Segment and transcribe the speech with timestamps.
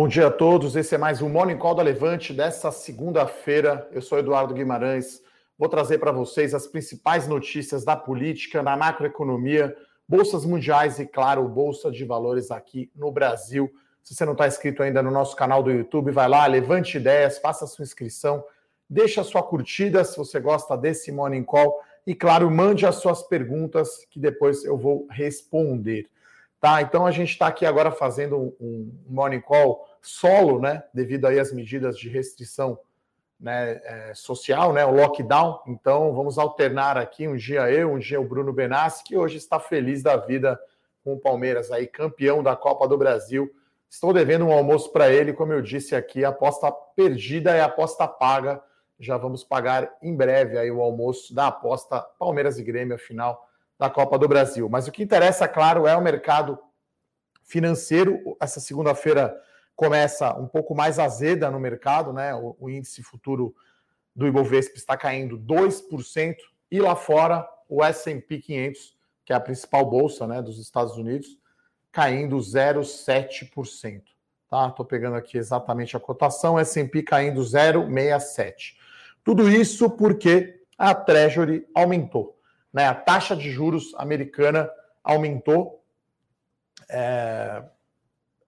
[0.00, 0.76] Bom dia a todos.
[0.76, 3.88] Esse é mais um Morning Call da Levante dessa segunda-feira.
[3.90, 5.20] Eu sou Eduardo Guimarães.
[5.58, 9.76] Vou trazer para vocês as principais notícias da política, da macroeconomia,
[10.08, 13.68] bolsas mundiais e, claro, bolsa de valores aqui no Brasil.
[14.04, 17.40] Se você não está inscrito ainda no nosso canal do YouTube, vai lá, levante ideias,
[17.40, 18.44] faça sua inscrição,
[18.88, 24.06] deixa sua curtida se você gosta desse Morning Call e, claro, mande as suas perguntas
[24.08, 26.08] que depois eu vou responder.
[26.60, 30.82] Tá, então a gente está aqui agora fazendo um, morning call solo, né?
[30.92, 32.78] Devido aí às medidas de restrição
[33.38, 34.84] né, é, social, né?
[34.84, 35.60] O lockdown.
[35.66, 39.60] Então vamos alternar aqui um dia eu, um dia o Bruno Benassi, que hoje está
[39.60, 40.58] feliz da vida
[41.04, 43.50] com o Palmeiras aí, campeão da Copa do Brasil.
[43.88, 48.62] Estou devendo um almoço para ele, como eu disse aqui, aposta perdida é aposta paga.
[49.00, 53.88] Já vamos pagar em breve aí o almoço da aposta Palmeiras e Grêmio, afinal da
[53.88, 54.68] Copa do Brasil.
[54.68, 56.58] Mas o que interessa, claro, é o mercado
[57.44, 58.36] financeiro.
[58.40, 59.34] Essa segunda-feira
[59.78, 62.34] começa um pouco mais azeda no mercado, né?
[62.34, 63.54] O, o índice futuro
[64.14, 66.36] do Ibovespa está caindo 2%,
[66.70, 71.38] e lá fora o S&P 500, que é a principal bolsa, né, dos Estados Unidos,
[71.90, 74.02] caindo 0,7%.
[74.50, 74.70] Tá?
[74.70, 78.74] Tô pegando aqui exatamente a cotação, S&P caindo 0,67.
[79.22, 82.38] Tudo isso porque a Treasury aumentou
[82.72, 82.86] né?
[82.86, 84.70] A taxa de juros americana
[85.02, 85.84] aumentou.
[86.88, 87.62] É,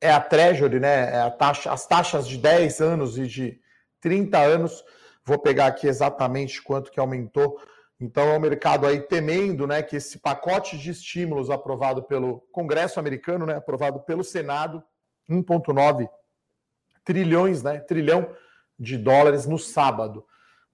[0.01, 1.15] é a Treasury, né?
[1.15, 3.61] É a taxa, as taxas de 10 anos e de
[4.01, 4.85] 30 anos.
[5.25, 7.61] Vou pegar aqui exatamente quanto que aumentou.
[8.01, 12.99] Então é o mercado aí temendo, né, que esse pacote de estímulos aprovado pelo Congresso
[12.99, 14.83] americano, né, aprovado pelo Senado,
[15.29, 16.09] 1.9
[17.05, 18.31] trilhões, né, trilhão
[18.79, 20.25] de dólares no sábado.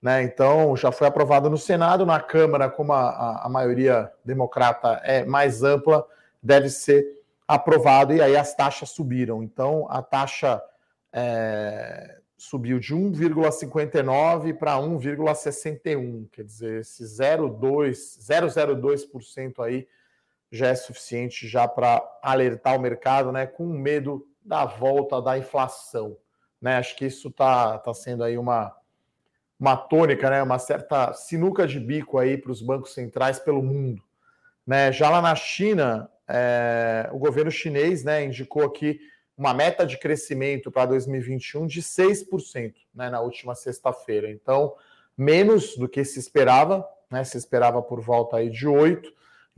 [0.00, 0.22] Né?
[0.22, 5.64] Então, já foi aprovado no Senado, na Câmara, como a, a maioria democrata é mais
[5.64, 6.06] ampla,
[6.40, 7.15] deve ser
[7.46, 9.42] aprovado e aí as taxas subiram.
[9.42, 10.62] Então, a taxa
[11.12, 19.89] é, subiu de 1,59 para 1,61, quer dizer, esse 0,02% aí
[20.51, 26.17] já é suficiente já para alertar o mercado, né, com medo da volta da inflação,
[26.61, 26.77] né?
[26.77, 28.73] Acho que isso está tá sendo aí uma
[29.58, 34.02] uma tônica, né, uma certa sinuca de bico aí para os bancos centrais pelo mundo.
[34.67, 34.92] Né?
[34.92, 39.01] Já lá na China, é, o governo chinês né, indicou aqui
[39.37, 44.31] uma meta de crescimento para 2021 de 6% né, na última sexta-feira.
[44.31, 44.75] Então,
[45.17, 49.05] menos do que se esperava, né, se esperava por volta aí de 8%.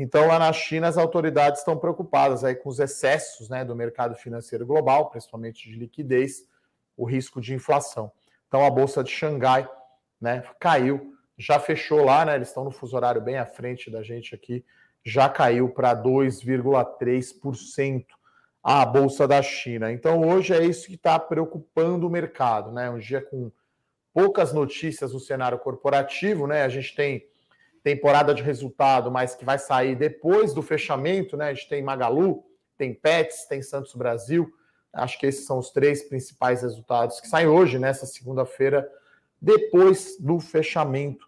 [0.00, 4.14] Então, lá na China, as autoridades estão preocupadas aí com os excessos né, do mercado
[4.14, 6.46] financeiro global, principalmente de liquidez,
[6.96, 8.12] o risco de inflação.
[8.46, 9.68] Então, a Bolsa de Xangai
[10.20, 10.42] né?
[10.58, 12.34] Caiu, já fechou lá, né?
[12.34, 14.64] Eles estão no fuso horário bem à frente da gente aqui,
[15.08, 18.04] já caiu para 2,3%
[18.62, 19.90] a bolsa da China.
[19.90, 22.90] Então hoje é isso que está preocupando o mercado, né?
[22.90, 23.50] Um dia com
[24.12, 26.62] poucas notícias no cenário corporativo, né?
[26.62, 27.26] A gente tem
[27.82, 31.48] temporada de resultado, mas que vai sair depois do fechamento, né?
[31.48, 32.44] A gente tem Magalu,
[32.76, 34.52] tem Pets, tem Santos Brasil.
[34.92, 38.86] Acho que esses são os três principais resultados que saem hoje, nessa segunda-feira,
[39.40, 41.26] depois do fechamento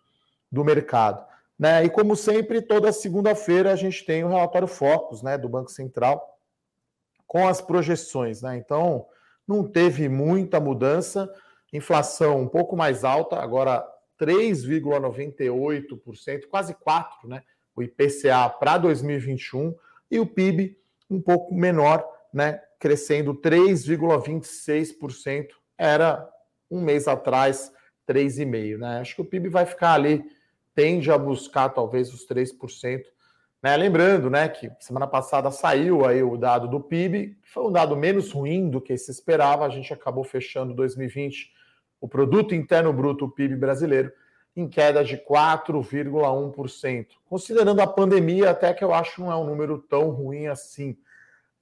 [0.52, 1.29] do mercado.
[1.60, 1.84] Né?
[1.84, 6.26] E como sempre, toda segunda-feira a gente tem o relatório Focus né, do Banco Central
[7.26, 8.40] com as projeções.
[8.40, 8.56] Né?
[8.56, 9.06] Então,
[9.46, 11.30] não teve muita mudança,
[11.70, 13.86] inflação um pouco mais alta, agora
[14.18, 17.42] 3,98%, quase 4%, né?
[17.76, 19.76] O IPCA para 2021
[20.10, 20.78] e o PIB
[21.10, 22.58] um pouco menor, né?
[22.78, 25.48] Crescendo 3,26%.
[25.76, 26.26] Era
[26.70, 27.70] um mês atrás
[28.08, 28.78] 3,5%.
[28.78, 29.00] Né?
[29.00, 30.24] Acho que o PIB vai ficar ali,
[30.74, 33.02] tende a buscar talvez os 3%.
[33.62, 33.76] Né?
[33.76, 37.96] Lembrando né, que semana passada saiu aí o dado do PIB, que foi um dado
[37.96, 39.64] menos ruim do que se esperava.
[39.64, 41.52] A gente acabou fechando 2020
[42.00, 44.10] o produto interno bruto, o PIB brasileiro,
[44.56, 47.06] em queda de 4,1%.
[47.26, 50.96] Considerando a pandemia, até que eu acho não é um número tão ruim assim,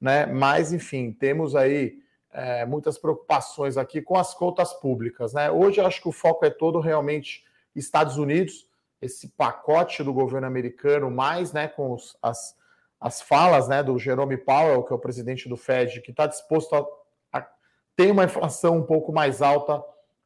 [0.01, 0.27] né?
[0.27, 1.99] Mas enfim, temos aí
[2.33, 5.33] é, muitas preocupações aqui com as contas públicas.
[5.33, 5.51] Né?
[5.51, 7.45] Hoje acho que o foco é todo realmente
[7.75, 8.68] Estados Unidos,
[9.01, 12.57] esse pacote do governo americano, mais né, com os, as,
[13.01, 16.75] as falas né, do Jerome Powell, que é o presidente do Fed, que está disposto
[16.75, 17.49] a, a
[17.97, 19.83] ter uma inflação um pouco mais alta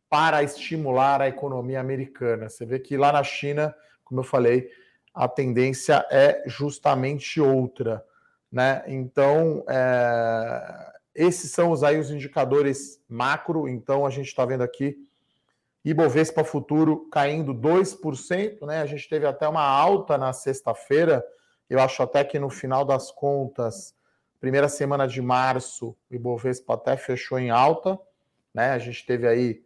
[0.08, 2.48] para estimular a economia americana.
[2.48, 3.74] Você vê que lá na China,
[4.04, 4.70] como eu falei,
[5.14, 8.04] a tendência é justamente outra.
[8.50, 8.82] Né?
[8.86, 14.96] Então, é, esses são os, aí os indicadores macro, então a gente está vendo aqui
[15.84, 18.80] Ibovespa Futuro caindo 2%, né?
[18.82, 21.24] A gente teve até uma alta na sexta-feira.
[21.68, 23.94] Eu acho até que no final das contas
[24.42, 27.96] Primeira semana de março, o Ibovespa até fechou em alta,
[28.52, 28.72] né?
[28.72, 29.62] A gente teve aí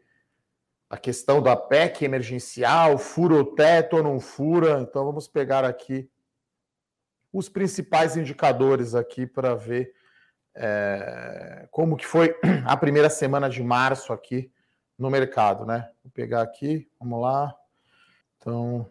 [0.91, 4.79] a questão da PEC emergencial, fura o teto ou não fura.
[4.83, 6.11] Então vamos pegar aqui
[7.33, 9.95] os principais indicadores aqui para ver
[10.55, 14.53] é, como que foi a primeira semana de março aqui
[14.99, 15.91] no mercado, né?
[16.03, 17.55] Vou pegar aqui, vamos lá.
[18.39, 18.89] Então,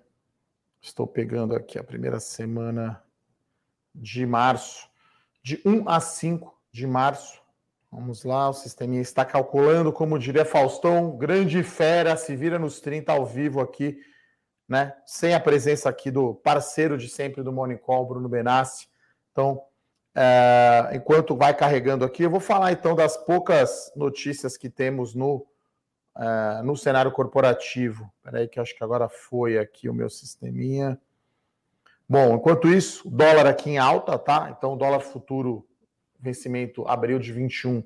[0.81, 3.01] estou pegando aqui a primeira semana
[3.93, 4.89] de março,
[5.41, 7.41] de 1 a 5 de março.
[7.91, 13.13] Vamos lá, o sisteminha está calculando, como diria Faustão, grande fera, se vira nos 30
[13.13, 13.97] ao vivo aqui,
[14.67, 14.93] né?
[15.05, 18.87] Sem a presença aqui do parceiro de sempre do Morning Call, Bruno Benassi.
[19.31, 19.63] Então,
[20.13, 25.45] é, enquanto vai carregando aqui, eu vou falar então das poucas notícias que temos no,
[26.17, 28.11] é, no cenário corporativo.
[28.17, 30.99] Espera aí que acho que agora foi aqui o meu sisteminha.
[32.07, 34.53] Bom, enquanto isso, dólar aqui em alta, tá?
[34.55, 35.67] Então, dólar futuro
[36.19, 37.83] vencimento abril de 21,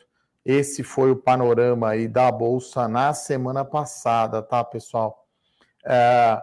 [0.45, 5.27] Esse foi o panorama aí da Bolsa na semana passada, tá, pessoal?
[5.83, 6.39] É,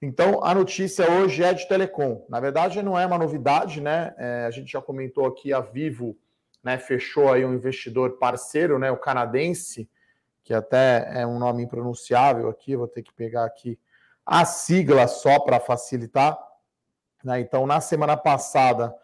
[0.00, 2.24] então, a notícia hoje é de telecom.
[2.28, 4.14] Na verdade, não é uma novidade, né?
[4.16, 6.16] É, a gente já comentou aqui, a Vivo
[6.62, 9.88] né, fechou aí um investidor parceiro, né, o canadense,
[10.42, 13.78] que até é um nome impronunciável aqui, vou ter que pegar aqui
[14.24, 16.38] a sigla só para facilitar.
[17.24, 17.40] Né?
[17.40, 18.94] Então, na semana passada,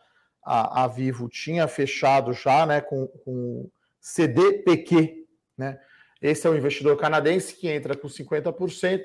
[0.43, 3.69] a, a Vivo tinha fechado já né, com, com
[4.01, 5.27] CDPQ.
[5.59, 5.79] Né?
[6.23, 9.03] Esse é o investidor canadense que entra com 50%,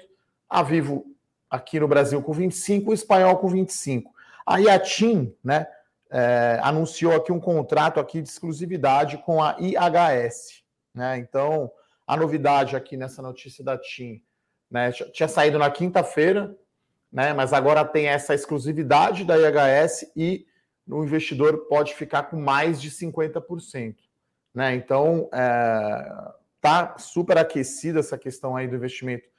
[0.50, 1.06] a Vivo
[1.50, 4.04] aqui no Brasil com 25%, o espanhol com 25%.
[4.46, 5.68] Aí a TIM né,
[6.10, 10.64] é, anunciou aqui um contrato aqui de exclusividade com a IHS.
[10.94, 11.18] Né?
[11.18, 11.72] Então,
[12.12, 14.22] a novidade aqui nessa notícia da TIM
[14.70, 16.54] né, tinha saído na quinta-feira,
[17.10, 20.46] né, mas agora tem essa exclusividade da IHS e
[20.86, 23.96] o investidor pode ficar com mais de 50%.
[24.54, 24.76] Né?
[24.76, 29.30] Então, é, tá super aquecida essa questão aí do investimento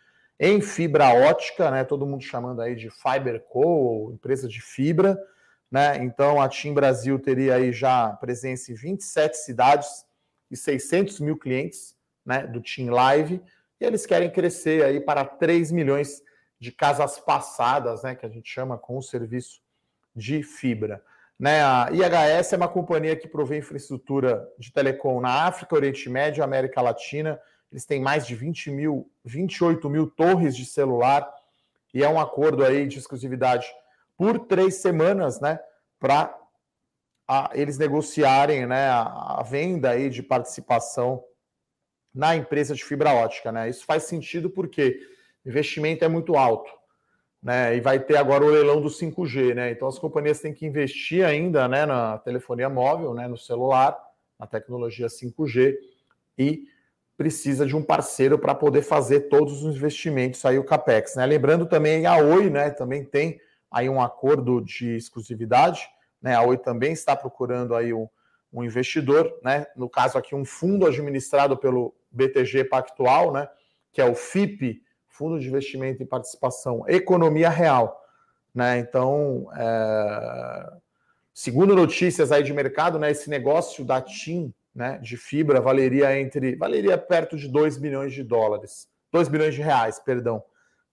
[0.41, 1.85] em fibra ótica, né?
[1.85, 5.23] Todo mundo chamando aí de FiberCo, empresa de fibra,
[5.71, 5.99] né?
[5.99, 10.07] Então, a TIM Brasil teria aí já presença em 27 cidades
[10.51, 12.47] e 600 mil clientes, né?
[12.47, 13.43] Do TIM Live,
[13.81, 16.23] e eles querem crescer aí para 3 milhões
[16.59, 18.15] de casas passadas, né?
[18.15, 19.61] Que a gente chama com o serviço
[20.15, 21.03] de fibra.
[21.39, 26.45] Né, a IHS é uma companhia que provê infraestrutura de telecom na África, Oriente Médio,
[26.45, 27.41] América Latina.
[27.73, 31.29] Eles têm mais de 20 mil, 28 mil torres de celular
[31.93, 33.67] e é um acordo aí de exclusividade
[34.17, 35.59] por três semanas, né,
[35.99, 36.33] para
[37.55, 41.25] eles negociarem, né, a, a venda aí de participação
[42.15, 43.69] na empresa de fibra ótica, né?
[43.69, 45.01] Isso faz sentido porque
[45.45, 46.71] o investimento é muito alto
[47.43, 47.77] né?
[47.77, 49.73] E vai ter agora o leilão do 5G, né?
[49.73, 53.99] Então as companhias têm que investir ainda, né, na telefonia móvel, né, no celular,
[54.39, 55.77] na tecnologia 5G
[56.39, 56.65] e
[57.17, 61.27] precisa de um parceiro para poder fazer todos os investimentos aí o capex, né?
[61.27, 63.41] Lembrando também a Oi, né, também tem
[63.71, 65.89] aí um acordo de exclusividade,
[66.21, 66.37] né?
[66.37, 68.09] A Oi também está procurando aí um,
[68.53, 69.67] um investidor, né?
[69.75, 73.49] No caso aqui um fundo administrado pelo BTG Pactual, né,
[73.93, 78.01] que é o FIP Fundo de Investimento e Participação, Economia Real.
[78.55, 78.79] Né?
[78.79, 80.73] Então, é...
[81.33, 86.57] segundo notícias aí de mercado, né, esse negócio da TIM né, de fibra valeria entre
[86.57, 88.89] valeria perto de 2 bilhões de dólares.
[89.11, 90.43] 2 bilhões de reais, perdão.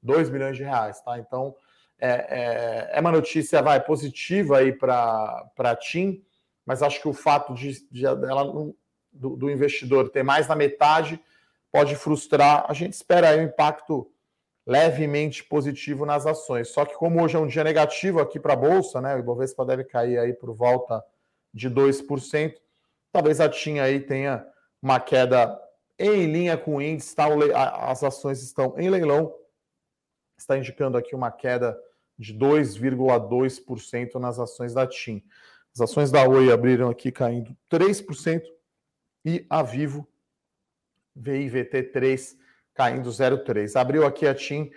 [0.02, 1.18] 2 bilhões de reais, tá?
[1.18, 1.56] Então,
[2.00, 6.22] é, é, é uma notícia vai, positiva aí para a TIM,
[6.70, 8.44] mas acho que o fato de, de ela,
[9.12, 11.20] do, do investidor ter mais da metade
[11.72, 12.64] pode frustrar.
[12.70, 14.08] A gente espera aí um impacto
[14.68, 16.68] levemente positivo nas ações.
[16.68, 19.16] Só que como hoje é um dia negativo aqui para a Bolsa, né?
[19.16, 21.04] O Ibovespa deve cair aí por volta
[21.52, 22.54] de 2%.
[23.12, 24.46] Talvez a TIM aí tenha
[24.80, 25.60] uma queda
[25.98, 27.26] em linha com o índice, tá?
[27.90, 29.34] as ações estão em leilão,
[30.38, 31.76] está indicando aqui uma queda
[32.16, 35.24] de 2,2% nas ações da TIM.
[35.74, 38.42] As ações da Oi abriram aqui caindo 3%
[39.26, 40.08] e a Vivo
[41.18, 42.38] VIVT3
[42.74, 43.76] caindo 0,3.
[43.80, 44.72] Abriu aqui a TIM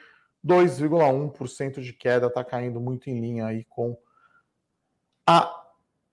[0.45, 3.97] 2,1% de queda, está caindo muito em linha aí com
[5.27, 5.61] a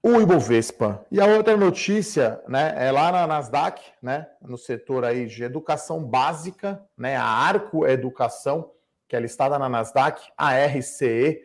[0.01, 1.05] o Ibovespa.
[1.12, 6.03] E a outra notícia, né, é lá na Nasdaq, né, no setor aí de educação
[6.03, 8.71] básica, né, a Arco Educação,
[9.09, 11.41] que é listada na Nasdaq, a RCE,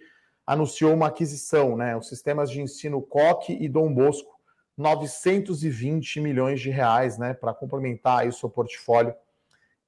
[0.46, 4.34] anunciou uma aquisição, né, os sistemas de ensino Coque e Dom Bosco,
[4.76, 9.14] 920 milhões de reais, né, para complementar o seu portfólio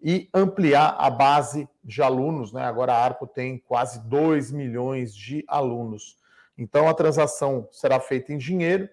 [0.00, 2.62] e ampliar a base de alunos, né?
[2.62, 6.16] Agora a Arco tem quase 2 milhões de alunos.
[6.56, 8.88] Então a transação será feita em dinheiro,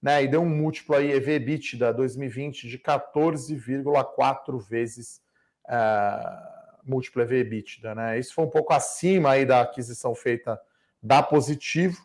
[0.00, 0.22] né?
[0.22, 5.20] E deu um múltiplo aí EV/EBITDA 2020 de 14,4 vezes
[5.66, 8.18] uh, múltiplo EV/EBITDA, né?
[8.18, 10.58] Isso foi um pouco acima aí da aquisição feita
[11.02, 12.04] da Positivo,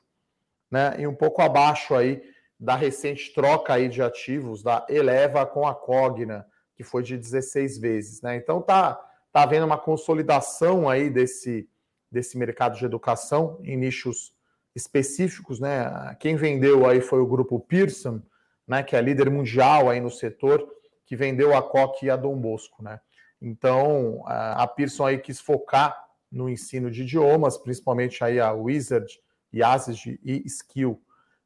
[0.69, 0.95] né?
[0.99, 2.21] E um pouco abaixo aí
[2.59, 6.45] da recente troca aí de ativos da Eleva com a Cogna,
[6.75, 8.35] que foi de 16 vezes, né?
[8.35, 8.99] Então tá
[9.31, 11.67] tá havendo uma consolidação aí desse
[12.11, 14.33] desse mercado de educação em nichos
[14.75, 16.15] específicos, né?
[16.19, 18.21] Quem vendeu aí foi o grupo Pearson,
[18.67, 20.67] né, que é líder mundial aí no setor,
[21.05, 22.99] que vendeu a Coque e a Dom Bosco, né?
[23.41, 26.02] Então, a Pearson aí quis focar
[26.33, 29.21] no ensino de idiomas, principalmente aí a Wizard,
[29.53, 30.99] Yazid e Skill,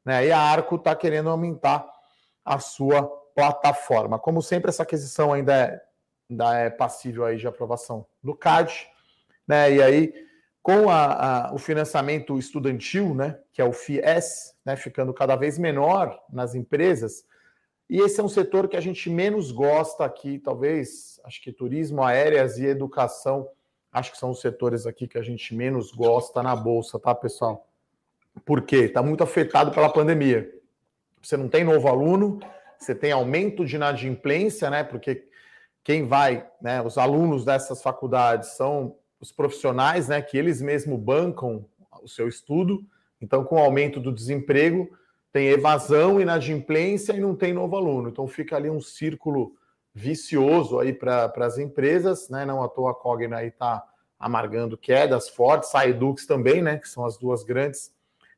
[0.04, 0.26] né?
[0.26, 1.86] E a Arco está querendo aumentar
[2.44, 3.02] a sua
[3.34, 4.18] plataforma.
[4.18, 5.82] Como sempre, essa aquisição ainda é,
[6.30, 8.88] ainda é passível aí de aprovação do CAD,
[9.46, 9.72] né?
[9.72, 10.28] E aí
[10.62, 15.58] com a, a, o financiamento estudantil, né, que é o FIES, né, ficando cada vez
[15.58, 17.24] menor nas empresas,
[17.88, 22.02] e esse é um setor que a gente menos gosta aqui, talvez, acho que turismo,
[22.02, 23.48] aéreas e educação,
[23.98, 27.66] acho que são os setores aqui que a gente menos gosta na bolsa, tá, pessoal?
[28.44, 28.84] Por quê?
[28.84, 30.50] Está muito afetado pela pandemia.
[31.22, 32.38] Você não tem novo aluno,
[32.78, 34.84] você tem aumento de inadimplência, né?
[34.84, 35.26] Porque
[35.82, 36.80] quem vai, né?
[36.82, 41.64] Os alunos dessas faculdades são os profissionais, né, que eles mesmos bancam
[42.02, 42.84] o seu estudo.
[43.20, 44.88] Então, com o aumento do desemprego,
[45.32, 48.08] tem evasão, inadimplência e não tem novo aluno.
[48.08, 49.54] Então, fica ali um círculo
[49.98, 52.44] vicioso aí para as empresas, né?
[52.44, 53.84] Não à toa a Cogna aí está
[54.18, 56.78] amargando quedas fortes, a Edux também, né?
[56.78, 57.92] Que são as duas grandes,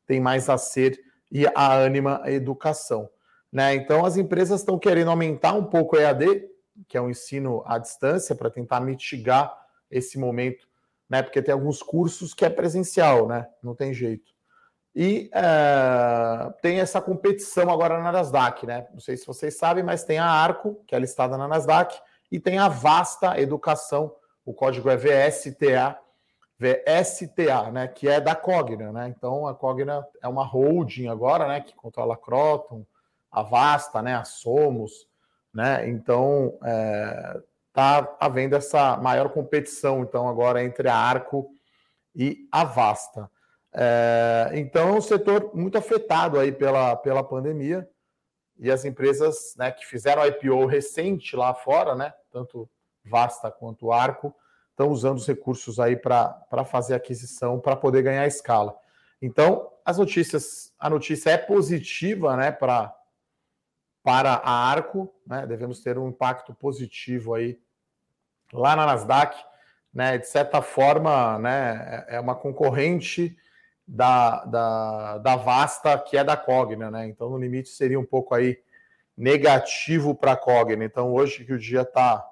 [0.06, 1.00] tem mais a ser
[1.30, 3.08] e a Anima a Educação.
[3.52, 3.74] Né?
[3.74, 6.48] Então, as empresas estão querendo aumentar um pouco o EAD,
[6.86, 9.52] que é o ensino à distância, para tentar mitigar
[9.90, 10.70] esse momento
[11.10, 11.22] né?
[11.22, 13.48] Porque tem alguns cursos que é presencial, né?
[13.60, 14.32] Não tem jeito.
[14.94, 18.86] E é, tem essa competição agora na Nasdaq, né?
[18.92, 21.96] Não sei se vocês sabem, mas tem a Arco, que é listada na Nasdaq,
[22.30, 24.12] e tem a Vasta Educação,
[24.44, 25.96] o código é VSTA,
[26.58, 27.88] VSTA, né?
[27.88, 29.08] Que é da Cogna, né?
[29.08, 31.60] Então a Cogna é uma holding agora, né?
[31.60, 32.84] Que controla a Croton,
[33.30, 34.14] a Vasta, né?
[34.14, 35.08] A Somos,
[35.54, 35.88] né?
[35.88, 41.50] Então é, está havendo essa maior competição, então, agora entre a Arco
[42.14, 43.30] e a Vasta.
[43.72, 47.88] É, então, é um setor muito afetado aí pela, pela pandemia
[48.58, 52.68] e as empresas né, que fizeram IPO recente lá fora, né, tanto
[53.04, 54.34] Vasta quanto Arco,
[54.70, 58.76] estão usando os recursos aí para fazer aquisição para poder ganhar escala.
[59.22, 62.94] Então, as notícias, a notícia é positiva né, pra,
[64.02, 67.58] para a Arco, né, devemos ter um impacto positivo aí
[68.52, 69.36] lá na Nasdaq,
[69.92, 73.36] né, de certa forma, né, é, é uma concorrente
[73.92, 77.08] da, da, da Vasta, que é da Cogna, né?
[77.08, 78.58] Então, no limite, seria um pouco aí
[79.16, 80.84] negativo para a Cogna.
[80.84, 82.24] Então, hoje que o dia está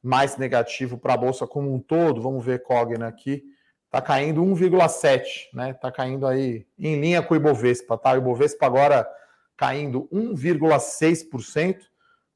[0.00, 3.42] mais negativo para a Bolsa como um todo, vamos ver Cogna aqui,
[3.86, 5.70] está caindo 1,7, né?
[5.70, 8.12] Está caindo aí em linha com o Ibovespa, tá?
[8.12, 9.06] O Ibovespa agora
[9.56, 11.80] caindo 1,6%.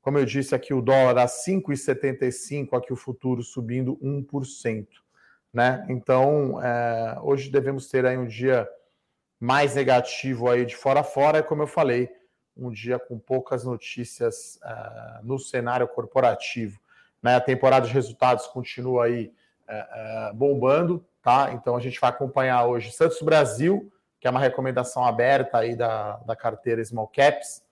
[0.02, 4.86] Como eu disse aqui, o dólar a 5,75, aqui o futuro subindo 1%.
[5.54, 5.86] Né?
[5.88, 8.68] Então, é, hoje devemos ter aí um dia
[9.38, 12.10] mais negativo aí de fora a fora, como eu falei,
[12.56, 16.80] um dia com poucas notícias é, no cenário corporativo.
[17.22, 17.36] Né?
[17.36, 19.32] A temporada de resultados continua aí
[19.68, 21.52] é, é bombando, tá?
[21.52, 26.16] Então a gente vai acompanhar hoje Santos Brasil, que é uma recomendação aberta aí da,
[26.18, 27.62] da carteira Small Caps,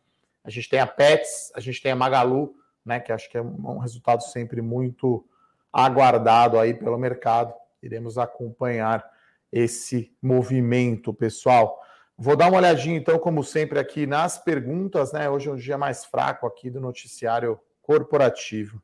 [0.45, 3.43] a gente tem a Pets, a gente tem a Magalu, né, que acho que é
[3.43, 5.25] um resultado sempre muito
[5.73, 7.55] aguardado aí pelo mercado.
[7.83, 9.05] Iremos acompanhar
[9.51, 11.81] esse movimento, pessoal.
[12.17, 15.29] Vou dar uma olhadinha, então, como sempre, aqui nas perguntas, né?
[15.29, 18.81] Hoje é um dia mais fraco aqui do noticiário corporativo.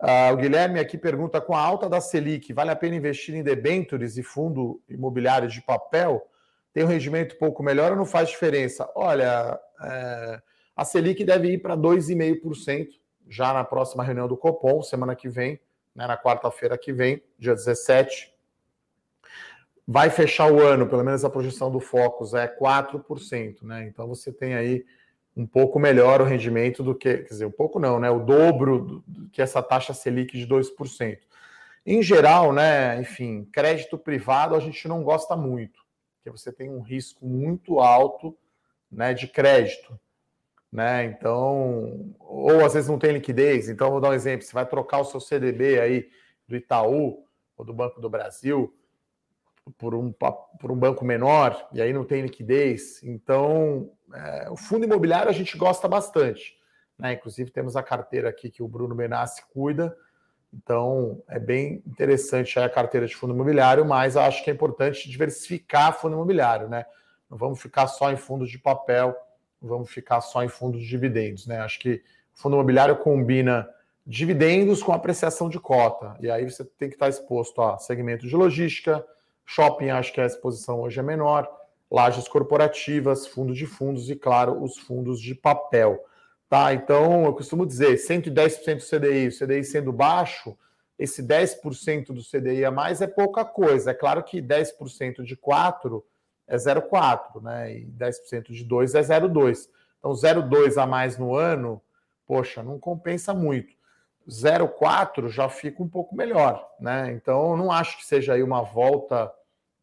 [0.00, 3.42] Uh, o Guilherme aqui pergunta: com a alta da Selic, vale a pena investir em
[3.42, 6.28] debêntures e fundo imobiliário de papel?
[6.72, 8.86] Tem um rendimento pouco melhor ou não faz diferença?
[8.94, 10.42] Olha, é,
[10.76, 12.88] a Selic deve ir para 2,5%
[13.28, 15.58] já na próxima reunião do Copom, semana que vem,
[15.96, 18.32] né, na quarta-feira que vem, dia 17.
[19.88, 23.84] vai fechar o ano, pelo menos a projeção do Focus é 4%, né?
[23.84, 24.84] Então você tem aí
[25.34, 28.10] um pouco melhor o rendimento do que, quer dizer, um pouco não, né?
[28.10, 31.18] O dobro do, que essa taxa Selic de 2%.
[31.84, 35.80] Em geral, né, enfim, crédito privado a gente não gosta muito,
[36.16, 38.36] porque você tem um risco muito alto,
[38.90, 39.98] né, de crédito,
[40.72, 41.04] né?
[41.04, 43.68] Então, ou às vezes não tem liquidez.
[43.68, 46.08] Então, vou dar um exemplo, você vai trocar o seu CDB aí
[46.46, 47.24] do Itaú
[47.56, 48.74] ou do Banco do Brasil,
[49.78, 53.02] por um, por um banco menor, e aí não tem liquidez.
[53.02, 56.56] Então, é, o fundo imobiliário a gente gosta bastante.
[56.98, 57.14] Né?
[57.14, 59.96] Inclusive, temos a carteira aqui que o Bruno Benassi cuida.
[60.52, 65.98] Então, é bem interessante a carteira de fundo imobiliário, mas acho que é importante diversificar
[65.98, 66.68] fundo imobiliário.
[66.68, 66.86] Né?
[67.28, 69.16] Não vamos ficar só em fundos de papel,
[69.60, 71.46] vamos ficar só em fundos de dividendos.
[71.46, 71.58] Né?
[71.58, 72.02] Acho que
[72.34, 73.68] o fundo imobiliário combina
[74.06, 76.16] dividendos com apreciação de cota.
[76.20, 79.04] E aí você tem que estar exposto a segmento de logística,
[79.44, 81.48] Shopping, acho que a exposição hoje é menor.
[81.88, 86.04] Lajes corporativas, fundos de fundos e, claro, os fundos de papel.
[86.48, 86.74] Tá?
[86.74, 90.56] Então, eu costumo dizer, 110% do CDI, o CDI sendo baixo,
[90.98, 93.92] esse 10% do CDI a mais é pouca coisa.
[93.92, 96.04] É claro que 10% de 4
[96.46, 97.78] é 0,4, né?
[97.78, 99.68] E 10% de 2 é 0,2.
[99.98, 101.82] Então, 0,2 a mais no ano,
[102.26, 103.74] poxa, não compensa muito.
[104.28, 107.12] 0,4 já fica um pouco melhor, né?
[107.12, 109.32] Então, não acho que seja aí uma volta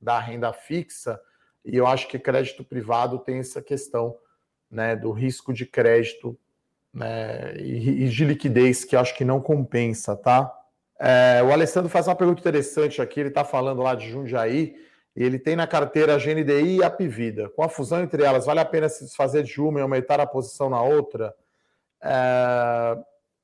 [0.02, 1.20] da renda fixa,
[1.64, 4.18] e eu acho que crédito privado tem essa questão,
[4.70, 6.38] né, do risco de crédito
[6.94, 10.52] né, e, de liquidez que eu acho que não compensa, tá?
[11.00, 14.76] É, o Alessandro faz uma pergunta interessante aqui, ele está falando lá de Jundiaí,
[15.16, 17.50] ele tem na carteira a GNDI e a Pivida.
[17.50, 20.26] Com a fusão entre elas, vale a pena se desfazer de uma e aumentar a
[20.26, 21.36] posição na outra?
[22.02, 22.98] É,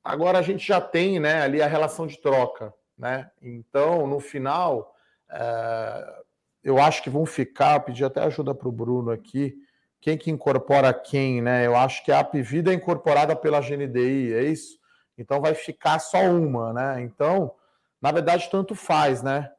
[0.04, 2.74] Agora a gente já tem né, ali a relação de troca.
[2.98, 3.30] Né?
[3.42, 4.96] Então, no final,
[5.30, 6.22] é,
[6.64, 9.56] eu acho que vão ficar, pedir até ajuda para o Bruno aqui,
[10.02, 11.66] quem que incorpora quem, né?
[11.66, 14.80] Eu acho que a Apvida é incorporada pela GNDI, é isso?
[15.18, 17.02] Então vai ficar só uma, né?
[17.02, 17.54] Então,
[18.02, 19.52] na verdade, tanto faz, né?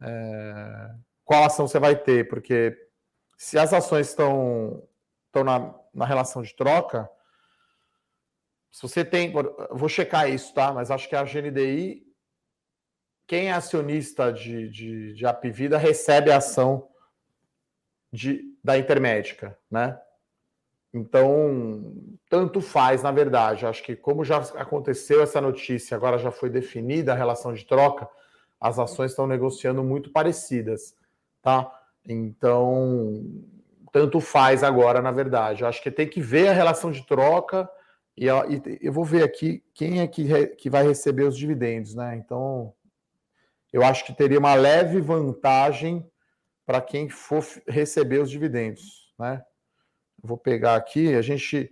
[0.00, 0.90] É,
[1.30, 2.76] qual ação você vai ter, porque
[3.38, 4.82] se as ações estão,
[5.26, 7.08] estão na, na relação de troca,
[8.68, 9.32] se você tem.
[9.70, 10.72] Vou checar isso, tá?
[10.72, 12.04] Mas acho que a GNDI,
[13.28, 16.88] quem é acionista de, de, de Apivida, recebe a ação
[18.12, 20.00] de, da Intermédica, né?
[20.92, 21.94] Então,
[22.28, 23.66] tanto faz, na verdade.
[23.66, 28.08] Acho que, como já aconteceu essa notícia, agora já foi definida a relação de troca,
[28.60, 30.98] as ações estão negociando muito parecidas,
[31.42, 31.70] tá?
[32.06, 33.24] Então,
[33.92, 35.64] tanto faz agora, na verdade.
[35.64, 37.68] Acho que tem que ver a relação de troca
[38.16, 38.26] e,
[38.82, 42.16] eu vou ver aqui quem é que, que vai receber os dividendos, né?
[42.16, 42.74] Então,
[43.72, 46.06] eu acho que teria uma leve vantagem
[46.66, 49.42] para quem for receber os dividendos, né?
[50.22, 51.70] Vou pegar aqui, a gente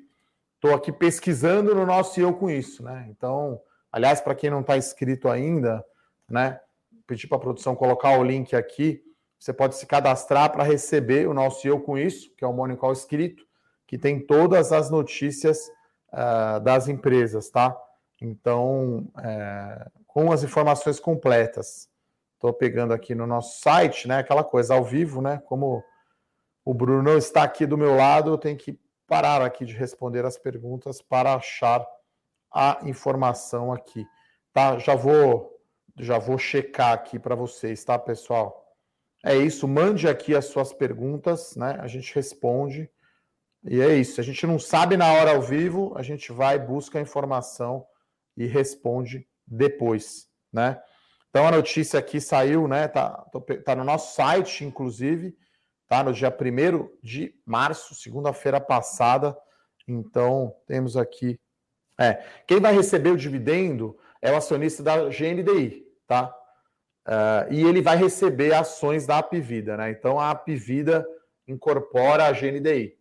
[0.55, 3.07] estou aqui pesquisando no nosso eu com isso, né?
[3.11, 3.61] Então,
[3.93, 5.85] aliás, para quem não está inscrito ainda,
[6.29, 6.59] né?
[7.07, 9.03] Pedir para a produção colocar o link aqui.
[9.39, 12.77] Você pode se cadastrar para receber o nosso eu com isso, que é o Morning
[12.77, 13.47] Call escrito,
[13.87, 15.71] que tem todas as notícias
[16.13, 17.77] uh, das empresas, tá?
[18.21, 21.89] Então, é, com as informações completas.
[22.35, 24.19] Estou pegando aqui no nosso site, né?
[24.19, 25.41] Aquela coisa ao vivo, né?
[25.47, 25.83] Como
[26.65, 30.37] o Bruno está aqui do meu lado, eu tenho que parar aqui de responder as
[30.37, 31.87] perguntas para achar
[32.53, 34.07] a informação aqui.
[34.53, 34.79] Tá?
[34.79, 35.55] Já vou
[35.97, 38.68] já vou checar aqui para vocês, tá, pessoal?
[39.25, 41.77] É isso, mande aqui as suas perguntas, né?
[41.81, 42.89] A gente responde.
[43.65, 44.21] E é isso.
[44.21, 47.85] A gente não sabe na hora ao vivo, a gente vai, busca a informação
[48.37, 50.81] e responde depois, né?
[51.31, 52.89] Então a notícia aqui saiu, né?
[52.89, 53.27] Tá,
[53.65, 55.37] tá no nosso site, inclusive,
[55.89, 56.03] tá?
[56.03, 59.37] No dia 1 de março, segunda-feira passada.
[59.87, 61.41] Então, temos aqui.
[61.99, 66.33] É, quem vai receber o dividendo é o acionista da GNDI, tá?
[67.09, 69.91] Uh, e ele vai receber ações da Apivida, né?
[69.91, 71.07] Então a Apivida
[71.47, 72.99] incorpora a GNDI.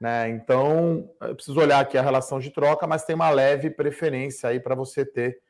[0.00, 0.28] Né?
[0.30, 4.60] Então, eu preciso olhar aqui a relação de troca, mas tem uma leve preferência aí
[4.60, 5.40] para você ter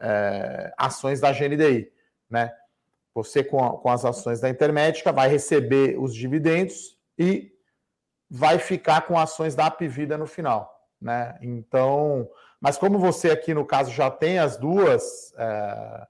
[0.00, 1.90] é, ações da GNDI.
[2.28, 2.52] Né?
[3.14, 7.52] Você, com, a, com as ações da Intermédica, vai receber os dividendos e
[8.28, 10.70] vai ficar com ações da Apivida no final.
[11.00, 11.38] Né?
[11.40, 12.28] Então,
[12.60, 16.06] mas como você aqui no caso já tem as duas, é,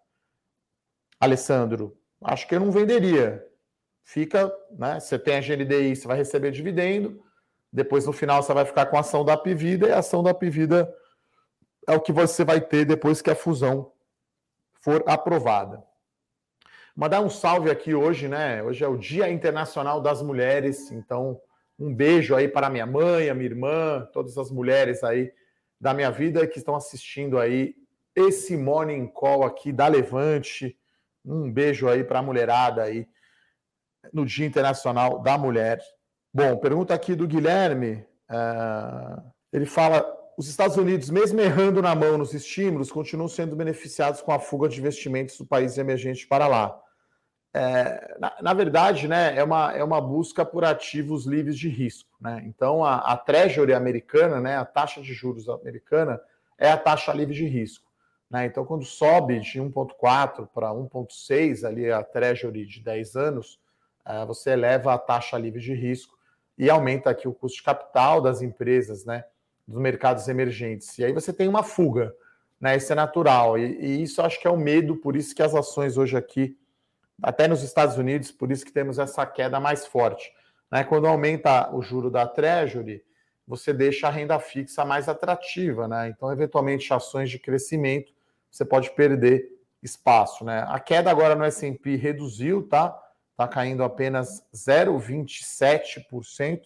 [1.25, 3.45] Alessandro, acho que eu não venderia.
[4.03, 5.01] Fica, né?
[5.01, 7.25] Você tem a GNDI, você vai receber dividendo
[7.75, 10.31] depois, no final, você vai ficar com a ação da Apivida, e a ação da
[10.31, 10.95] Apivida
[11.89, 13.91] é o que você vai ter depois que a fusão
[14.81, 15.83] for aprovada.
[16.95, 18.63] Mandar um salve aqui hoje, né?
[18.63, 21.41] Hoje é o Dia Internacional das Mulheres, então
[21.77, 25.33] um beijo aí para minha mãe, a minha irmã, todas as mulheres aí
[25.81, 27.75] da minha vida que estão assistindo aí
[28.15, 30.79] esse Morning Call aqui da Levante.
[31.25, 33.09] Um beijo aí para a mulherada aí
[34.13, 35.81] no Dia Internacional da Mulher.
[36.33, 38.05] Bom, pergunta aqui do Guilherme.
[38.29, 40.05] Uh, ele fala:
[40.37, 44.69] os Estados Unidos, mesmo errando na mão nos estímulos, continuam sendo beneficiados com a fuga
[44.69, 46.81] de investimentos do país emergente para lá.
[47.57, 52.11] É, na, na, verdade, né, é, uma, é uma busca por ativos livres de risco.
[52.21, 52.43] Né?
[52.47, 56.21] Então, a, a Treasury americana, né, a taxa de juros americana,
[56.59, 57.84] é a taxa livre de risco.
[58.35, 58.47] Né?
[58.47, 63.61] Então, quando sobe de 1,4 para 1,6, ali a Treasury de 10 anos,
[64.05, 66.19] é, você eleva a taxa livre de risco
[66.59, 69.25] e aumenta aqui o custo de capital das empresas, né,
[69.69, 70.99] dos mercados emergentes.
[70.99, 72.13] E aí você tem uma fuga,
[72.61, 72.77] né?
[72.77, 73.57] Isso é natural.
[73.57, 76.59] E, e isso acho que é o medo, por isso que as ações hoje aqui
[77.23, 80.33] até nos Estados Unidos, por isso que temos essa queda mais forte.
[80.73, 80.83] Né?
[80.83, 83.05] Quando aumenta o juro da Treasury,
[83.47, 86.09] você deixa a renda fixa mais atrativa, né?
[86.09, 88.14] Então, eventualmente, ações de crescimento,
[88.55, 89.51] você pode perder
[89.83, 90.65] espaço, né?
[90.69, 92.97] A queda agora no S&P reduziu, tá?
[93.37, 96.61] Tá caindo apenas 0,27%.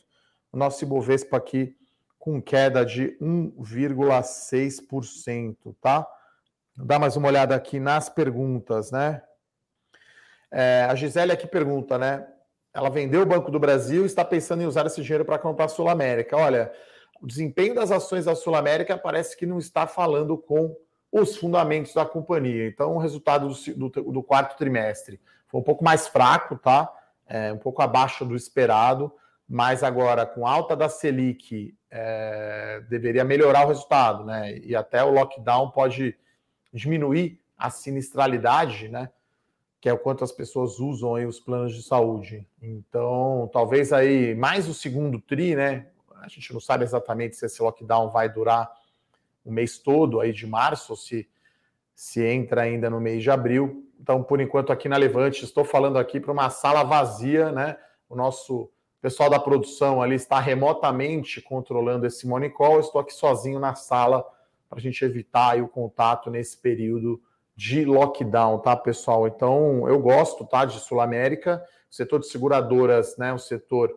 [0.53, 1.75] O nosso Ibovespa aqui
[2.19, 6.07] com queda de 1,6%, tá?
[6.77, 9.23] Dá mais uma olhada aqui nas perguntas, né?
[10.51, 12.29] É, a Gisele aqui pergunta, né?
[12.75, 15.65] Ela vendeu o Banco do Brasil e está pensando em usar esse dinheiro para comprar
[15.65, 16.37] a Sul América.
[16.37, 16.71] Olha,
[17.19, 20.77] o desempenho das ações da Sul América parece que não está falando com
[21.11, 22.67] os fundamentos da companhia.
[22.67, 26.93] Então, o resultado do, do, do quarto trimestre foi um pouco mais fraco, tá?
[27.27, 29.13] É, um pouco abaixo do esperado,
[29.49, 34.59] mas agora com alta da Selic é, deveria melhorar o resultado, né?
[34.59, 36.17] E até o lockdown pode
[36.73, 39.11] diminuir a sinistralidade, né?
[39.81, 42.47] que é o quanto as pessoas usam aí os planos de saúde.
[42.61, 45.87] Então, talvez aí mais o segundo tri, né?
[46.17, 48.71] A gente não sabe exatamente se esse lockdown vai durar
[49.49, 51.29] o mês todo aí de março, se,
[51.95, 53.85] se entra ainda no mês de abril.
[54.01, 57.77] Então, por enquanto, aqui na Levante, estou falando aqui para uma sala vazia, né?
[58.09, 62.81] O nosso pessoal da produção ali está remotamente controlando esse morning call.
[62.81, 64.25] estou aqui sozinho na sala
[64.69, 67.21] para a gente evitar o contato nesse período
[67.57, 69.27] de lockdown, tá, pessoal?
[69.27, 73.93] Então, eu gosto, tá, de Sul América, o setor de seguradoras, né, um setor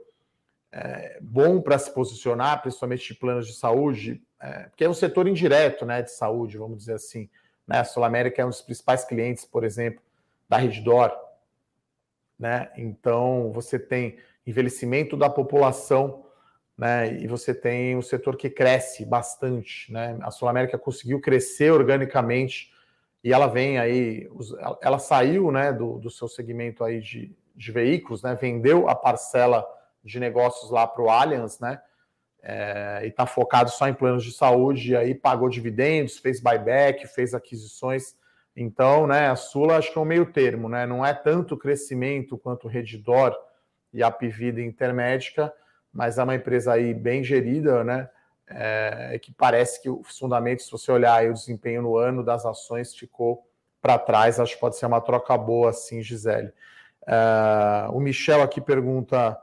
[0.72, 5.28] é, bom para se posicionar, principalmente de planos de saúde, é, porque é um setor
[5.28, 7.30] indireto, né, de saúde, vamos dizer assim.
[7.68, 7.80] Né?
[7.80, 10.02] A Sul América é um dos principais clientes, por exemplo,
[10.50, 11.12] da Reddor,
[12.38, 12.72] né?
[12.76, 16.26] Então, você tem envelhecimento da população,
[16.78, 17.14] né?
[17.22, 20.18] E você tem um setor que cresce bastante, né?
[20.22, 22.72] A Sul América conseguiu crescer organicamente
[23.24, 24.28] e ela vem aí,
[24.82, 29.66] ela saiu né, do, do seu segmento aí de, de veículos, né, vendeu a parcela
[30.04, 31.80] de negócios lá para o Allianz, né,
[32.42, 37.08] é, e está focado só em planos de saúde, e aí pagou dividendos, fez buyback,
[37.08, 38.16] fez aquisições.
[38.56, 42.38] Então, né, a Sula acho que é um meio termo, né, não é tanto crescimento
[42.38, 43.36] quanto o Redditor
[43.94, 45.54] e a Pivida Intermédica,
[45.94, 48.10] mas é uma empresa aí bem gerida, né,
[48.48, 52.94] é, que parece que os fundamentos, se você olhar o desempenho no ano das ações,
[52.94, 53.46] ficou
[53.82, 54.40] para trás.
[54.40, 56.52] Acho que pode ser uma troca boa, assim, Gisele.
[57.08, 59.38] É, o Michel aqui pergunta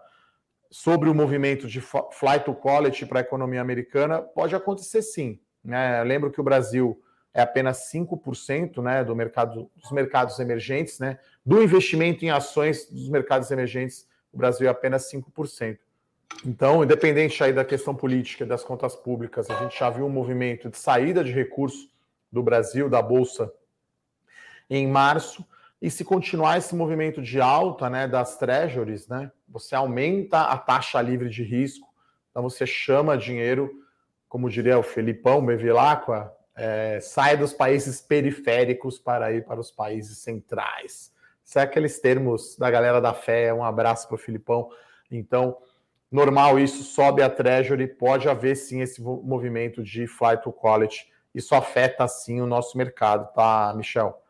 [0.71, 4.21] sobre o movimento de flight to quality para a economia americana.
[4.21, 5.41] Pode acontecer sim.
[5.65, 6.03] Né?
[6.05, 7.01] Lembro que o Brasil
[7.33, 11.19] é apenas 5% né, do mercado, dos mercados emergentes, né?
[11.45, 15.79] Do investimento em ações dos mercados emergentes, o Brasil é apenas 5%.
[16.45, 20.69] Então, independente aí da questão política das contas públicas, a gente já viu um movimento
[20.69, 21.89] de saída de recursos
[22.31, 23.53] do Brasil, da Bolsa,
[24.69, 25.45] em março.
[25.81, 31.01] E se continuar esse movimento de alta né, das treasuries, né, você aumenta a taxa
[31.01, 31.87] livre de risco,
[32.31, 33.71] então você chama dinheiro,
[34.29, 40.19] como diria o Felipão Bevilacqua, é, sai dos países periféricos para ir para os países
[40.19, 41.13] centrais.
[41.45, 44.69] Isso é aqueles termos da galera da fé, um abraço para o Filipão.
[45.11, 45.57] Então,
[46.11, 51.09] normal isso, sobe a Treasury, pode haver sim esse movimento de flight to quality.
[51.33, 54.21] Isso afeta sim o nosso mercado, tá, Michel?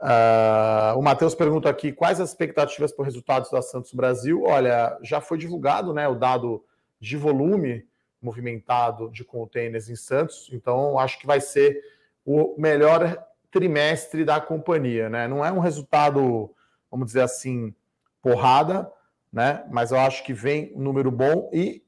[0.00, 4.44] Uh, o Matheus pergunta aqui quais as expectativas para os resultados da Santos Brasil.
[4.44, 6.64] Olha, já foi divulgado né, o dado
[6.98, 7.86] de volume
[8.20, 11.82] movimentado de containers em Santos, então acho que vai ser
[12.24, 15.08] o melhor trimestre da companhia.
[15.08, 15.26] Né?
[15.26, 16.54] Não é um resultado,
[16.90, 17.74] vamos dizer assim,
[18.22, 18.90] porrada,
[19.32, 19.64] né?
[19.70, 21.82] Mas eu acho que vem um número bom e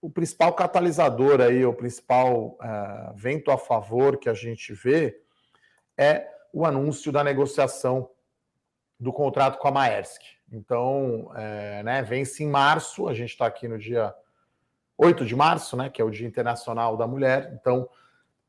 [0.00, 5.20] o principal catalisador aí, o principal uh, vento a favor que a gente vê
[5.96, 8.10] é o anúncio da negociação
[8.98, 10.22] do contrato com a Maersk.
[10.50, 14.14] Então, é, né, vence em março, a gente está aqui no dia
[14.96, 17.52] 8 de março, né, que é o Dia Internacional da Mulher.
[17.60, 17.88] Então,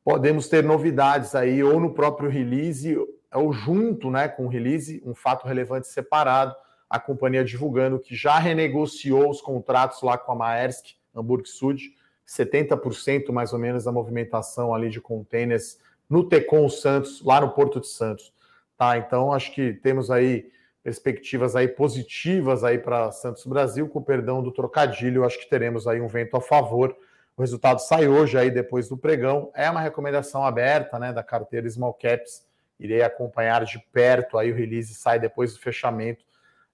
[0.04, 2.98] podemos ter novidades aí, ou no próprio release,
[3.34, 6.56] ou junto né, com o release, um fato relevante separado,
[6.90, 11.94] a companhia divulgando que já renegociou os contratos lá com a Maersk, Hamburg Sud,
[12.26, 15.78] 70% mais ou menos da movimentação ali de containers
[16.10, 18.34] no Tecon Santos, lá no Porto de Santos.
[18.78, 20.52] Tá, então acho que temos aí
[20.84, 25.88] perspectivas aí positivas aí para Santos Brasil, com o perdão do trocadilho, acho que teremos
[25.88, 26.96] aí um vento a favor.
[27.36, 29.52] O resultado sai hoje aí depois do pregão.
[29.54, 32.46] É uma recomendação aberta, né, da carteira Small Caps.
[32.80, 36.24] Irei acompanhar de perto aí o release sai depois do fechamento.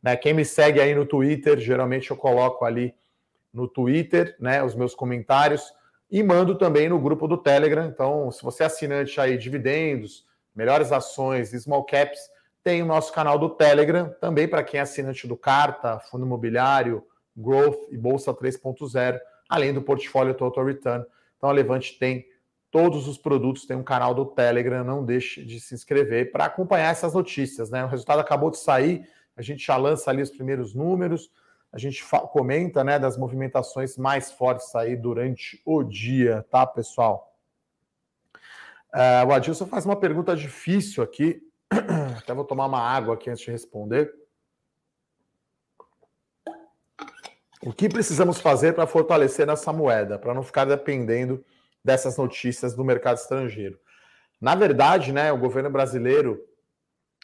[0.02, 2.94] Né, quem me segue aí no Twitter, geralmente eu coloco ali
[3.54, 5.74] no Twitter, né, os meus comentários
[6.14, 7.88] e mando também no grupo do Telegram.
[7.88, 10.24] Então, se você é assinante aí dividendos,
[10.56, 12.30] melhores ações, small caps,
[12.64, 17.04] tem o nosso canal do Telegram, também para quem é assinante do Carta, Fundo Imobiliário,
[17.36, 21.04] Growth e Bolsa 3.0, além do portfólio Total Return.
[21.36, 22.28] Então a Levante tem
[22.70, 26.92] todos os produtos, tem um canal do Telegram, não deixe de se inscrever para acompanhar
[26.92, 27.72] essas notícias.
[27.72, 27.84] Né?
[27.84, 29.04] O resultado acabou de sair,
[29.36, 31.32] a gente já lança ali os primeiros números,
[31.74, 37.36] a gente comenta né, das movimentações mais fortes aí durante o dia, tá, pessoal?
[38.94, 41.42] Uh, o Adilson faz uma pergunta difícil aqui.
[42.20, 44.14] Até vou tomar uma água aqui antes de responder.
[47.66, 51.44] O que precisamos fazer para fortalecer essa moeda, para não ficar dependendo
[51.84, 53.80] dessas notícias do mercado estrangeiro?
[54.40, 56.40] Na verdade, né, o governo brasileiro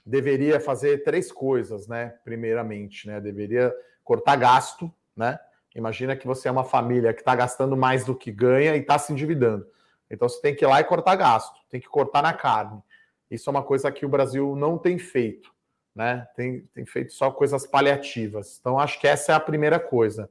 [0.03, 2.15] deveria fazer três coisas, né?
[2.23, 3.71] Primeiramente, né, deveria
[4.10, 5.39] cortar gasto, né?
[5.76, 8.98] Imagina que você é uma família que está gastando mais do que ganha e está
[8.98, 9.67] se endividando.
[10.10, 12.82] Então você tem que ir lá e cortar gasto, tem que cortar na carne.
[13.30, 15.52] Isso é uma coisa que o Brasil não tem feito,
[15.95, 16.28] né?
[16.36, 18.58] Tem, tem feito só coisas paliativas.
[18.60, 20.28] Então acho que essa é a primeira coisa.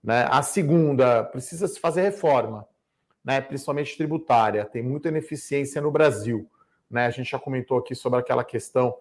[0.00, 0.24] Né?
[0.30, 2.64] A segunda, precisa se fazer reforma,
[3.24, 3.40] né?
[3.40, 4.64] principalmente tributária.
[4.64, 6.48] Tem muita ineficiência no Brasil.
[6.88, 7.06] Né?
[7.06, 8.96] A gente já comentou aqui sobre aquela questão.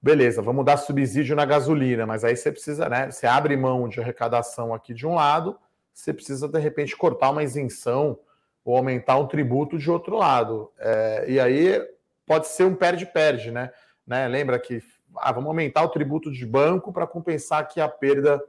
[0.00, 3.10] Beleza, vamos dar subsídio na gasolina, mas aí você precisa, né?
[3.10, 5.58] Você abre mão de arrecadação aqui de um lado,
[5.92, 8.16] você precisa de repente cortar uma isenção
[8.64, 10.70] ou aumentar um tributo de outro lado.
[10.78, 11.84] É, e aí
[12.24, 13.72] pode ser um perde-perde, né?
[14.06, 14.28] né?
[14.28, 14.80] Lembra que
[15.16, 18.40] ah, vamos aumentar o tributo de banco para compensar aqui a perda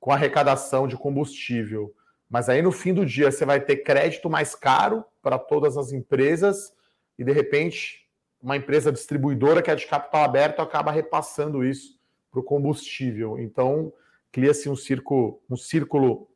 [0.00, 1.94] com a arrecadação de combustível.
[2.28, 5.92] Mas aí no fim do dia você vai ter crédito mais caro para todas as
[5.92, 6.72] empresas
[7.16, 8.01] e de repente
[8.42, 11.98] uma empresa distribuidora que é de capital aberto acaba repassando isso
[12.30, 13.38] para o combustível.
[13.38, 13.92] Então
[14.32, 16.28] cria-se um círculo, um círculo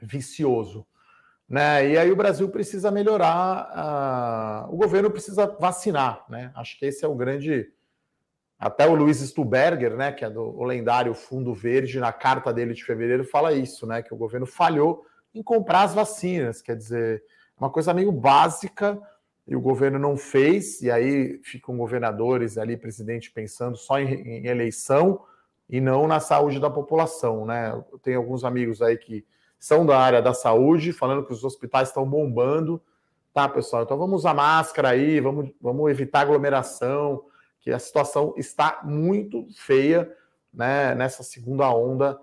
[0.00, 0.86] vicioso.
[1.48, 1.90] Né?
[1.90, 6.50] E aí o Brasil precisa melhorar, uh, o governo precisa vacinar, né?
[6.56, 7.70] Acho que esse é o grande.
[8.58, 12.82] Até o Luiz Stuberger, né, que é do lendário Fundo Verde, na carta dele de
[12.82, 14.02] fevereiro, fala isso, né?
[14.02, 16.62] Que o governo falhou em comprar as vacinas.
[16.62, 17.22] Quer dizer,
[17.60, 19.00] uma coisa meio básica
[19.46, 24.46] e o governo não fez, e aí ficam governadores ali, presidente, pensando só em, em
[24.46, 25.22] eleição
[25.68, 27.70] e não na saúde da população, né?
[27.70, 29.24] Eu tenho alguns amigos aí que
[29.58, 32.82] são da área da saúde, falando que os hospitais estão bombando.
[33.32, 33.82] Tá, pessoal?
[33.82, 37.24] Então vamos usar máscara aí, vamos, vamos evitar aglomeração,
[37.60, 40.10] que a situação está muito feia
[40.52, 42.18] né, nessa segunda onda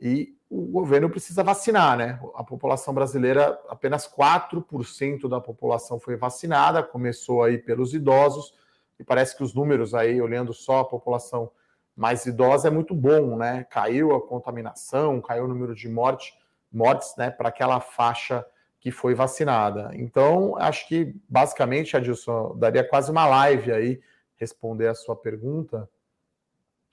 [0.00, 2.20] e o governo precisa vacinar, né?
[2.34, 8.54] A população brasileira, apenas 4% da população foi vacinada, começou aí pelos idosos,
[8.98, 11.50] e parece que os números aí, olhando só a população
[11.96, 13.64] mais idosa, é muito bom, né?
[13.70, 16.38] Caiu a contaminação, caiu o número de morte
[16.76, 18.44] mortes né, para aquela faixa
[18.78, 19.90] que foi vacinada.
[19.94, 24.00] Então, acho que basicamente, Adilson, daria quase uma live aí
[24.36, 25.88] responder a sua pergunta.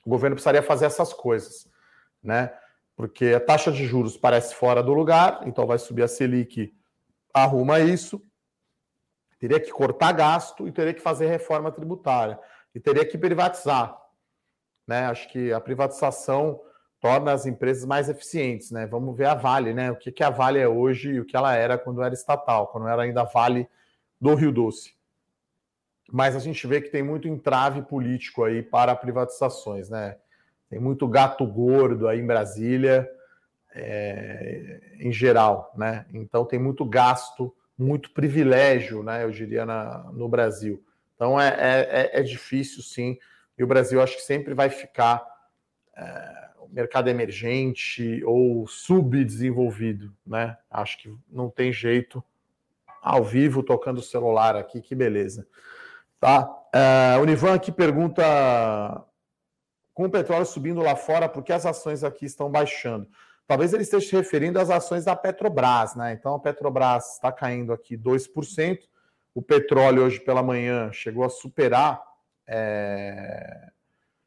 [0.06, 1.70] O governo precisaria fazer essas coisas,
[2.22, 2.52] né?
[2.96, 6.74] Porque a taxa de juros parece fora do lugar, então vai subir a Selic,
[7.34, 8.22] arruma isso,
[9.40, 12.40] teria que cortar gasto e teria que fazer reforma tributária
[12.74, 14.00] e teria que privatizar,
[14.88, 15.06] né?
[15.08, 16.62] Acho que a privatização
[17.00, 18.86] torna as empresas mais eficientes, né?
[18.86, 19.92] Vamos ver a Vale, né?
[19.92, 22.68] O que, que a Vale é hoje e o que ela era quando era estatal,
[22.68, 23.68] quando era ainda Vale
[24.22, 24.96] do Rio Doce.
[26.10, 30.18] Mas a gente vê que tem muito entrave político aí para privatizações, né?
[30.74, 33.08] Tem muito gato gordo aí em Brasília,
[33.76, 36.04] é, em geral, né?
[36.12, 39.24] Então tem muito gasto, muito privilégio, né?
[39.24, 40.84] Eu diria na, no Brasil.
[41.14, 43.20] Então é, é, é difícil, sim.
[43.56, 45.24] E o Brasil acho que sempre vai ficar
[45.96, 50.58] é, mercado emergente ou subdesenvolvido, né?
[50.72, 52.24] Acho que não tem jeito.
[53.00, 55.46] Ao vivo, tocando o celular aqui, que beleza.
[56.20, 56.50] Tá?
[56.74, 59.06] Uh, o Nivan aqui pergunta
[59.94, 63.08] com o petróleo subindo lá fora, porque as ações aqui estão baixando?
[63.46, 66.14] Talvez ele esteja se referindo às ações da Petrobras, né?
[66.14, 68.80] Então a Petrobras está caindo aqui 2%.
[69.36, 72.02] O petróleo hoje pela manhã chegou a superar
[72.48, 73.70] é...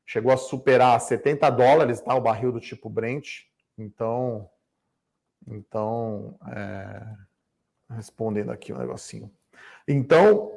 [0.05, 2.15] chegou a superar 70 dólares, tá?
[2.15, 3.45] O barril do tipo Brent.
[3.79, 4.49] Então,
[5.47, 7.03] então é...
[7.95, 9.31] respondendo aqui um negocinho.
[9.89, 10.53] Então,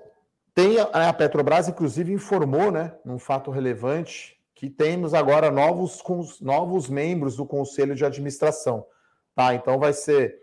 [0.54, 6.04] tem a Petrobras, inclusive, informou, né, num fato relevante, que temos agora novos,
[6.41, 8.86] novos membros do Conselho de Administração.
[9.34, 9.56] Tá?
[9.56, 10.38] Então vai ser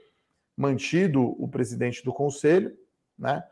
[0.56, 2.74] mantido o presidente do Conselho,
[3.18, 3.44] né?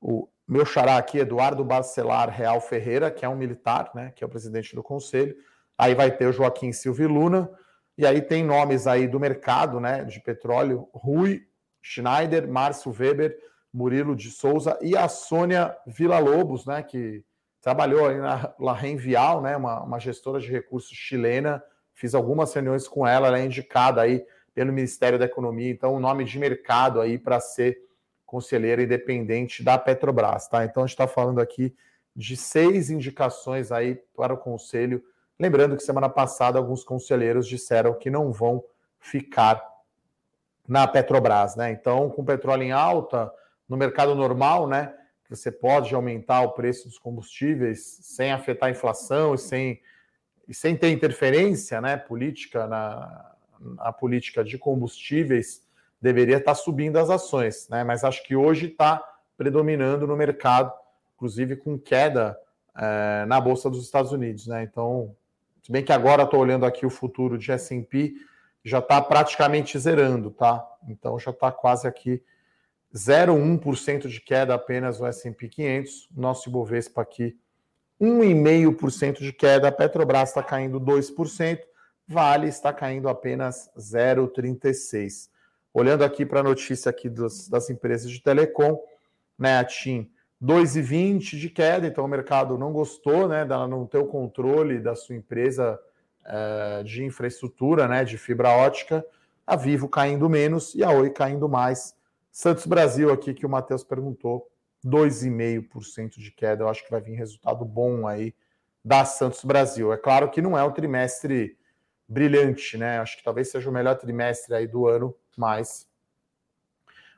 [0.00, 4.12] O meu xará aqui, Eduardo Barcelar Real Ferreira, que é um militar, né?
[4.14, 5.34] Que é o presidente do Conselho.
[5.76, 7.50] Aí vai ter o Joaquim Silva Luna,
[7.98, 10.04] e aí tem nomes aí do mercado, né?
[10.04, 11.44] De petróleo, Rui
[11.82, 13.36] Schneider, Márcio Weber,
[13.72, 16.80] Murilo de Souza e a Sônia Vila Lobos, né?
[16.80, 17.24] Que
[17.62, 21.62] trabalhou aí na La Renvial, né, uma, uma gestora de recursos chilena,
[21.94, 26.00] fiz algumas reuniões com ela, ela é indicada aí pelo Ministério da Economia, então o
[26.00, 27.78] nome de mercado aí para ser
[28.26, 30.64] conselheira independente da Petrobras, tá?
[30.64, 31.74] Então a gente está falando aqui
[32.14, 35.02] de seis indicações aí para o conselho.
[35.38, 38.62] Lembrando que semana passada alguns conselheiros disseram que não vão
[38.98, 39.62] ficar
[40.66, 41.70] na Petrobras, né?
[41.70, 43.32] Então, com petróleo em alta,
[43.68, 44.94] no mercado normal, né?
[45.36, 49.80] Você pode aumentar o preço dos combustíveis sem afetar a inflação e sem,
[50.48, 55.62] e sem ter interferência né, política na, na política de combustíveis,
[56.00, 57.84] deveria estar subindo as ações, né?
[57.84, 59.02] Mas acho que hoje está
[59.36, 60.72] predominando no mercado,
[61.14, 62.36] inclusive com queda
[62.76, 64.64] é, na Bolsa dos Estados Unidos, né?
[64.64, 65.14] Então,
[65.62, 68.14] se bem que agora estou olhando aqui o futuro de S&P,
[68.64, 70.64] já está praticamente zerando, tá?
[70.88, 72.22] Então já está quase aqui
[72.94, 77.36] 0,1% de queda apenas o S&P 500, nosso Ibovespa aqui
[78.02, 81.60] 1,5% de queda, a Petrobras está caindo 2%,
[82.08, 85.30] Vale está caindo apenas 0,36%.
[85.72, 88.78] Olhando aqui para a notícia aqui dos, das empresas de telecom,
[89.38, 90.10] né, a TIM
[90.42, 94.96] 2,20 de queda, então o mercado não gostou, né, dela não ter o controle da
[94.96, 95.78] sua empresa
[96.26, 99.06] é, de infraestrutura, né, de fibra ótica,
[99.46, 101.94] a Vivo caindo menos e a Oi caindo mais,
[102.32, 104.50] Santos Brasil aqui que o Matheus perguntou,
[104.84, 106.64] 2,5% de queda.
[106.64, 108.34] Eu acho que vai vir resultado bom aí
[108.82, 109.92] da Santos Brasil.
[109.92, 111.58] É claro que não é um trimestre
[112.08, 112.98] brilhante, né?
[112.98, 115.86] Acho que talvez seja o melhor trimestre aí do ano, mas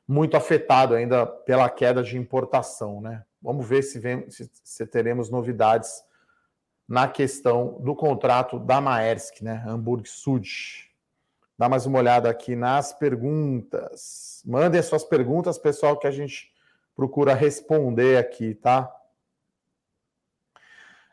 [0.07, 3.25] muito afetado ainda pela queda de importação, né?
[3.41, 6.03] Vamos ver se, vem, se, se teremos novidades
[6.89, 9.63] na questão do contrato da Maersk, né?
[9.67, 10.93] Hamburg Sud.
[11.57, 14.43] Dá mais uma olhada aqui nas perguntas.
[14.45, 16.53] Mandem as suas perguntas, pessoal, que a gente
[16.97, 18.93] procura responder aqui, tá?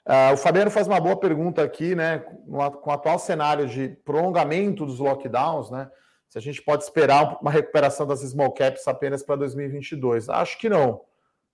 [0.03, 2.17] Uh, o Fabiano faz uma boa pergunta aqui, né?
[2.17, 5.91] Com o atual cenário de prolongamento dos lockdowns, né?
[6.27, 10.27] Se a gente pode esperar uma recuperação das small caps apenas para 2022.
[10.27, 11.01] Acho que não,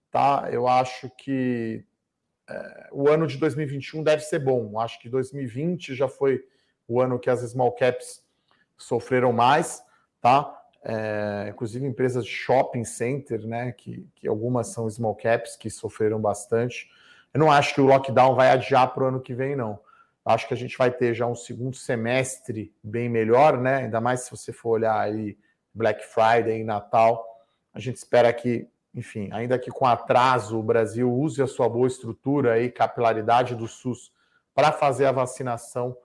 [0.09, 0.47] tá?
[0.49, 1.83] Eu acho que
[2.49, 4.79] é, o ano de 2021 deve ser bom.
[4.79, 6.41] Acho que 2020 já foi
[6.87, 8.25] o ano que as small caps
[8.77, 9.83] sofreram mais,
[10.21, 10.53] tá?
[10.83, 13.71] É, inclusive empresas de shopping center, né?
[13.71, 16.89] Que, que algumas são small caps que sofreram bastante.
[17.33, 19.79] Eu não acho que o lockdown vai adiar para o ano que vem, não.
[20.25, 23.77] Acho que a gente vai ter já um segundo semestre bem melhor, né?
[23.77, 25.37] Ainda mais se você for olhar aí
[25.73, 27.25] Black Friday Natal.
[27.73, 31.87] A gente espera que, enfim, ainda que com atraso o Brasil use a sua boa
[31.87, 34.11] estrutura e capilaridade do SUS
[34.53, 35.95] para fazer a vacinação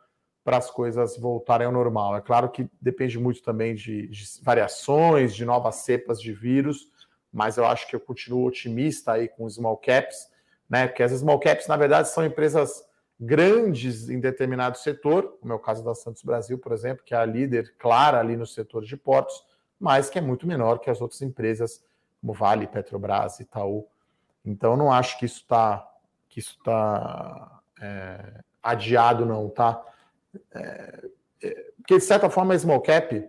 [0.45, 2.17] para as coisas voltarem ao normal.
[2.17, 6.89] É claro que depende muito também de, de, variações, de novas cepas de vírus,
[7.33, 10.29] mas eu acho que eu continuo otimista aí com os small caps,
[10.69, 10.89] né?
[10.89, 12.85] Porque as small caps, na verdade, são empresas
[13.19, 17.19] grandes em determinado setor, como é o caso da Santos Brasil, por exemplo, que é
[17.19, 19.47] a líder clara ali no setor de portos,
[19.79, 21.85] mas que é muito menor que as outras empresas,
[22.21, 23.87] como Vale, Petrobras, Itaú.
[24.45, 25.89] Então, não acho que isso está
[26.33, 29.85] que isso tá, é, adiado, não, tá?
[30.55, 31.09] É,
[31.43, 33.29] é, porque, de certa forma, a small cap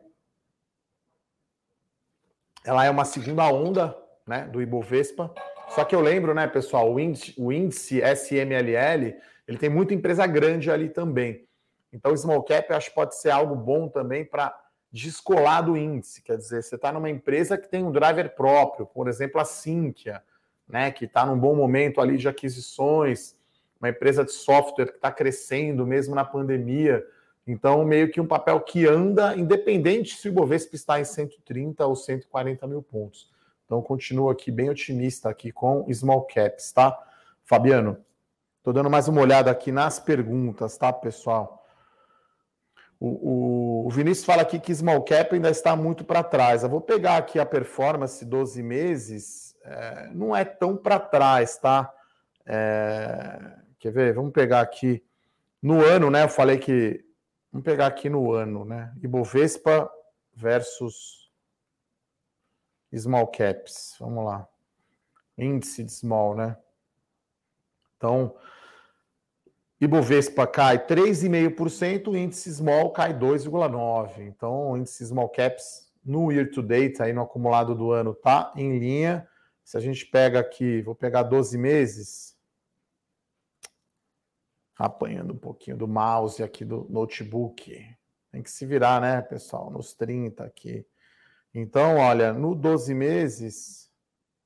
[2.66, 3.96] ela é uma segunda onda
[4.26, 5.34] né, do Ibovespa.
[5.70, 10.26] Só que eu lembro, né, pessoal, o índice, o índice SMLL ele tem muita empresa
[10.26, 11.46] grande ali também.
[11.92, 14.58] Então, small cap eu acho que pode ser algo bom também para
[14.92, 16.22] descolar do índice.
[16.22, 20.24] Quer dizer, você está numa empresa que tem um driver próprio, por exemplo, a Sinqia,
[20.68, 23.36] né, que está num bom momento ali de aquisições
[23.84, 27.06] uma empresa de software que está crescendo mesmo na pandemia.
[27.46, 31.94] Então, meio que um papel que anda, independente se o Ibovespa está em 130 ou
[31.94, 33.30] 140 mil pontos.
[33.66, 36.98] Então, continuo aqui bem otimista aqui com small caps, tá?
[37.44, 37.98] Fabiano.
[38.60, 41.68] Estou dando mais uma olhada aqui nas perguntas, tá, pessoal?
[42.98, 46.64] O, o, o, Vinícius fala aqui que small cap ainda está muito para trás.
[46.64, 51.94] Eu vou pegar aqui a performance 12 meses, é, não é tão para trás, tá?
[52.46, 54.14] É, quer ver?
[54.14, 55.04] Vamos pegar aqui
[55.62, 56.24] no ano, né?
[56.24, 57.04] Eu falei que.
[57.52, 58.94] Vamos pegar aqui no ano, né?
[59.04, 59.92] Ibovespa
[60.34, 61.30] versus
[62.96, 63.96] small caps.
[64.00, 64.48] Vamos lá.
[65.38, 66.58] Índice de small, né?
[67.98, 68.36] Então,
[69.82, 74.20] Ibovespa cai 3,5%, o índice small cai 2,9%.
[74.20, 78.54] Então, o índice small caps no year to date, aí no acumulado do ano, tá
[78.56, 79.28] em linha.
[79.64, 82.33] Se a gente pega aqui, vou pegar 12 meses,
[84.78, 87.76] apanhando um pouquinho do mouse aqui do notebook.
[88.32, 89.70] Tem que se virar, né, pessoal?
[89.70, 90.86] Nos 30 aqui.
[91.54, 93.90] Então, olha, no 12 meses,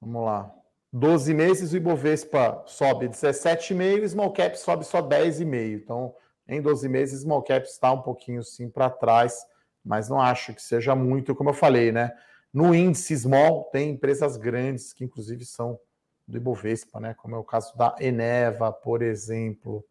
[0.01, 0.53] vamos lá.
[0.91, 5.81] 12 meses o Ibovespa sobe 17,5, o Small Cap sobe só 10,5.
[5.81, 6.13] Então,
[6.47, 9.45] em 12 meses, Small Cap está um pouquinho sim para trás,
[9.83, 12.11] mas não acho que seja muito, como eu falei, né?
[12.53, 15.79] No índice Small tem empresas grandes que inclusive são
[16.27, 17.13] do Ibovespa, né?
[17.13, 19.85] Como é o caso da Eneva, por exemplo.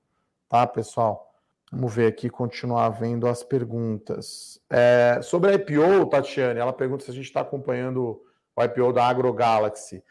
[0.49, 1.35] Tá, pessoal?
[1.73, 4.61] Vamos ver aqui, continuar vendo as perguntas.
[4.71, 8.23] É, sobre a IPO, Tatiane, ela pergunta se a gente está acompanhando
[8.55, 10.05] o IPO da AgroGalaxy.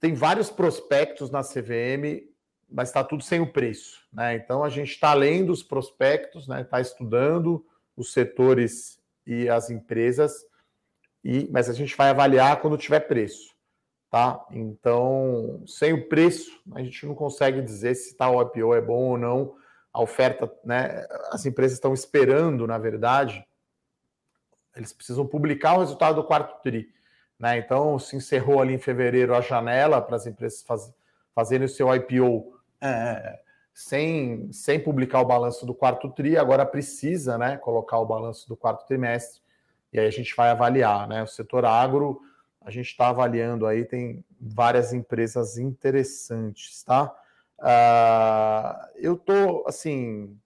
[0.00, 2.26] Tem vários prospectos na CVM,
[2.70, 4.06] mas está tudo sem o preço.
[4.12, 4.36] Né?
[4.36, 6.64] Então a gente está lendo os prospectos, está né?
[6.64, 7.64] Tá estudando
[7.96, 10.46] os setores e as empresas,
[11.22, 13.54] e, mas a gente vai avaliar quando tiver preço.
[14.10, 14.42] Tá?
[14.50, 19.18] Então, sem o preço, a gente não consegue dizer se tal IPO é bom ou
[19.18, 19.54] não.
[19.92, 21.06] A oferta, né?
[21.30, 23.46] As empresas estão esperando, na verdade,
[24.74, 26.88] eles precisam publicar o resultado do quarto TRI.
[27.38, 27.58] Né?
[27.58, 30.92] Então, se encerrou ali em fevereiro a janela para as empresas faz,
[31.34, 33.40] fazerem o seu IPO é,
[33.74, 38.56] sem, sem publicar o balanço do quarto TRI, agora precisa né, colocar o balanço do
[38.56, 39.40] quarto trimestre,
[39.92, 41.06] e aí a gente vai avaliar.
[41.06, 41.22] Né?
[41.22, 42.20] O setor agro,
[42.60, 47.14] a gente está avaliando aí, tem várias empresas interessantes, tá?
[47.58, 50.36] Uh, eu tô assim,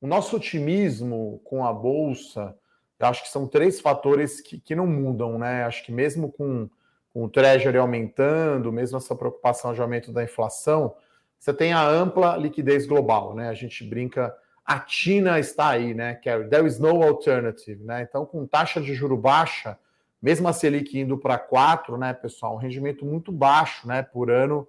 [0.00, 2.54] o nosso otimismo com a bolsa
[2.98, 5.64] eu acho que são três fatores que, que não mudam, né?
[5.64, 6.68] Acho que mesmo com,
[7.12, 10.94] com o Treasury aumentando, mesmo essa preocupação de aumento da inflação,
[11.38, 13.48] você tem a ampla liquidez global, né?
[13.48, 14.34] A gente brinca,
[14.64, 16.18] a China está aí, né?
[16.24, 18.06] É, there is no alternative, né?
[18.08, 19.78] Então, com taxa de juro baixa,
[20.24, 24.66] mesmo a Selic indo para 4, né, pessoal, um rendimento muito baixo, né, por ano,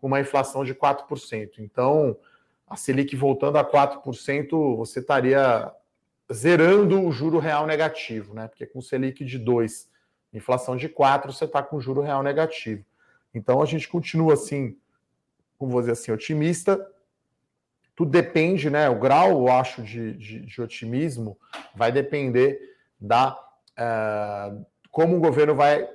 [0.00, 1.58] com uma inflação de 4%.
[1.58, 2.16] Então,
[2.68, 5.72] a Selic voltando a 4%, você estaria
[6.32, 8.46] zerando o juro real negativo, né?
[8.46, 9.90] Porque com Selic de 2,
[10.32, 12.84] inflação de 4, você está com juro real negativo.
[13.34, 14.78] Então a gente continua assim,
[15.58, 16.80] como vou dizer assim, otimista.
[17.96, 18.88] Tudo depende, né?
[18.88, 21.36] O grau, eu acho, de, de, de otimismo
[21.74, 23.36] vai depender da
[23.76, 25.88] uh, como o governo vai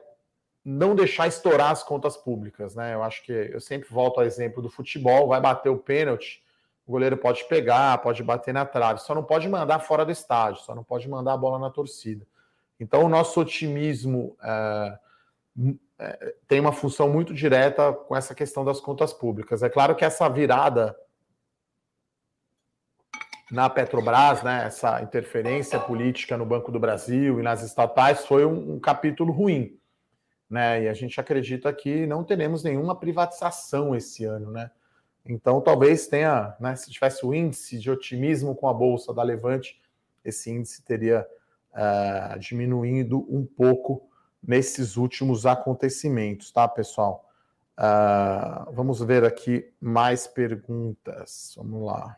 [0.65, 2.93] não deixar estourar as contas públicas, né?
[2.93, 6.43] Eu acho que eu sempre volto ao exemplo do futebol, vai bater o pênalti,
[6.85, 10.61] o goleiro pode pegar, pode bater na trave, só não pode mandar fora do estádio,
[10.63, 12.27] só não pode mandar a bola na torcida.
[12.79, 14.99] Então, o nosso otimismo é,
[15.99, 19.63] é, tem uma função muito direta com essa questão das contas públicas.
[19.63, 20.97] É claro que essa virada
[23.51, 28.75] na Petrobras, né, essa interferência política no Banco do Brasil e nas estatais foi um,
[28.75, 29.77] um capítulo ruim.
[30.49, 30.83] Né?
[30.83, 34.71] E a gente acredita que não teremos nenhuma privatização esse ano, né?
[35.29, 39.81] Então, talvez tenha, né, se tivesse o índice de otimismo com a bolsa da Levante,
[40.23, 41.27] esse índice teria
[41.73, 44.07] uh, diminuído um pouco
[44.41, 47.29] nesses últimos acontecimentos, tá, pessoal?
[47.77, 51.53] Uh, vamos ver aqui mais perguntas.
[51.57, 52.17] Vamos lá.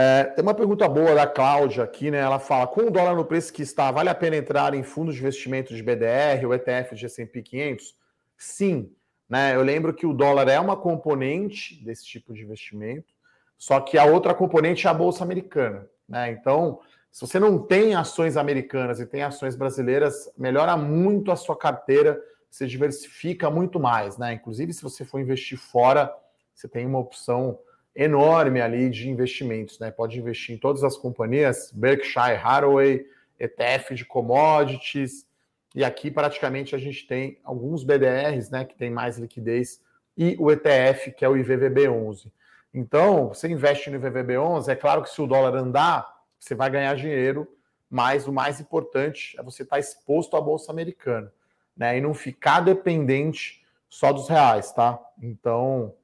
[0.00, 2.18] É, tem uma pergunta boa da Cláudia aqui, né?
[2.18, 5.16] Ela fala: com o dólar no preço que está, vale a pena entrar em fundos
[5.16, 7.96] de investimento de BDR ou ETF de S&P 500?
[8.36, 8.92] Sim,
[9.28, 9.56] né?
[9.56, 13.12] Eu lembro que o dólar é uma componente desse tipo de investimento,
[13.58, 15.84] só que a outra componente é a Bolsa Americana.
[16.08, 16.30] Né?
[16.30, 16.78] Então,
[17.10, 22.22] se você não tem ações americanas e tem ações brasileiras, melhora muito a sua carteira,
[22.48, 24.16] você diversifica muito mais.
[24.16, 24.34] Né?
[24.34, 26.14] Inclusive, se você for investir fora,
[26.54, 27.58] você tem uma opção
[27.94, 29.78] enorme ali de investimentos.
[29.78, 29.90] Né?
[29.90, 33.06] Pode investir em todas as companhias, Berkshire Hathaway,
[33.38, 35.26] ETF de commodities,
[35.74, 39.80] e aqui praticamente a gente tem alguns BDRs, né, que tem mais liquidez
[40.16, 42.30] e o ETF, que é o IVVB11.
[42.74, 46.94] Então, você investe no IVVB11, é claro que se o dólar andar, você vai ganhar
[46.96, 47.46] dinheiro,
[47.88, 51.32] mas o mais importante é você estar tá exposto à bolsa americana,
[51.76, 54.98] né, e não ficar dependente só dos reais, tá?
[55.22, 55.94] Então,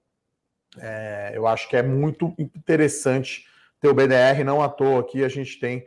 [0.79, 3.47] É, eu acho que é muito interessante
[3.81, 5.85] ter o BDR, não à toa aqui a gente tem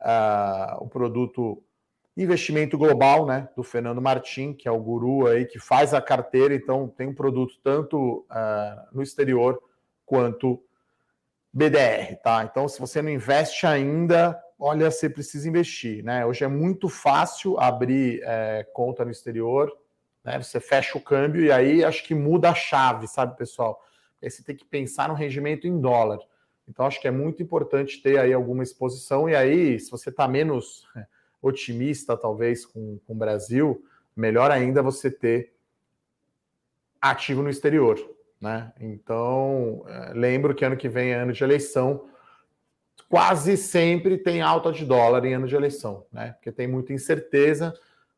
[0.00, 1.62] uh, o produto
[2.16, 6.54] investimento global, né, do Fernando Martim, que é o guru aí que faz a carteira,
[6.54, 9.62] então tem um produto tanto uh, no exterior
[10.04, 10.62] quanto
[11.52, 12.44] BDR, tá?
[12.44, 16.24] Então, se você não investe ainda, olha, você precisa investir, né?
[16.24, 19.70] Hoje é muito fácil abrir é, conta no exterior,
[20.22, 20.40] né?
[20.42, 23.82] Você fecha o câmbio e aí acho que muda a chave, sabe, pessoal?
[24.22, 26.18] Aí você tem que pensar no rendimento em dólar.
[26.68, 29.28] Então, acho que é muito importante ter aí alguma exposição.
[29.28, 31.06] E aí, se você está menos é,
[31.40, 33.84] otimista, talvez, com, com o Brasil,
[34.16, 35.54] melhor ainda você ter
[37.00, 37.98] ativo no exterior.
[38.40, 38.72] Né?
[38.80, 42.08] Então, é, lembro que ano que vem é ano de eleição
[43.08, 46.32] quase sempre tem alta de dólar em ano de eleição, né?
[46.32, 47.72] Porque tem muita incerteza.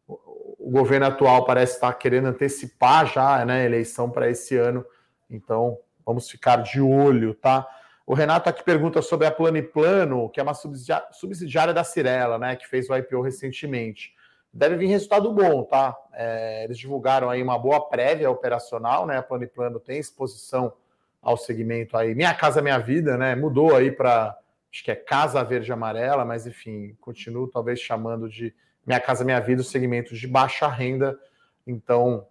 [0.06, 4.84] O governo atual parece estar querendo antecipar já né, a eleição para esse ano.
[5.28, 5.78] Então,
[6.08, 7.68] vamos ficar de olho, tá?
[8.06, 12.38] O Renato aqui pergunta sobre a Plano e Plano, que é uma subsidiária da Cirela,
[12.38, 12.56] né?
[12.56, 14.14] Que fez o IPO recentemente.
[14.50, 15.94] Deve vir resultado bom, tá?
[16.14, 19.18] É, eles divulgaram aí uma boa prévia operacional, né?
[19.18, 20.72] A Plano e Plano tem exposição
[21.20, 22.14] ao segmento aí.
[22.14, 23.34] Minha Casa Minha Vida, né?
[23.34, 24.34] Mudou aí para
[24.72, 28.54] acho que é Casa Verde Amarela, mas enfim, continuo talvez chamando de
[28.86, 31.18] Minha Casa Minha Vida, os segmentos de baixa renda.
[31.66, 32.26] Então,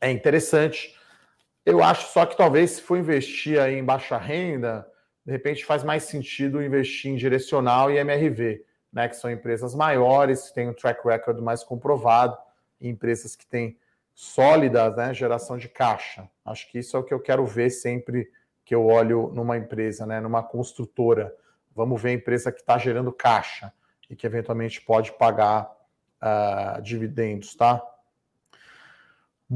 [0.00, 1.03] é interessante.
[1.64, 4.86] Eu acho só que talvez se for investir aí em baixa renda,
[5.24, 8.62] de repente faz mais sentido investir em direcional e MRV,
[8.92, 12.36] né, que são empresas maiores, que têm um track record mais comprovado,
[12.80, 13.78] empresas que têm
[14.14, 16.28] sólidas, né, geração de caixa.
[16.44, 18.30] Acho que isso é o que eu quero ver sempre
[18.64, 21.34] que eu olho numa empresa, né, numa construtora.
[21.74, 23.72] Vamos ver a empresa que está gerando caixa
[24.08, 25.70] e que eventualmente pode pagar
[26.22, 27.82] uh, dividendos, tá?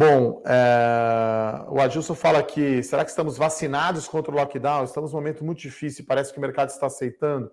[0.00, 4.84] Bom, é, o Adilson fala aqui: será que estamos vacinados contra o lockdown?
[4.84, 7.50] Estamos num momento muito difícil, parece que o mercado está aceitando.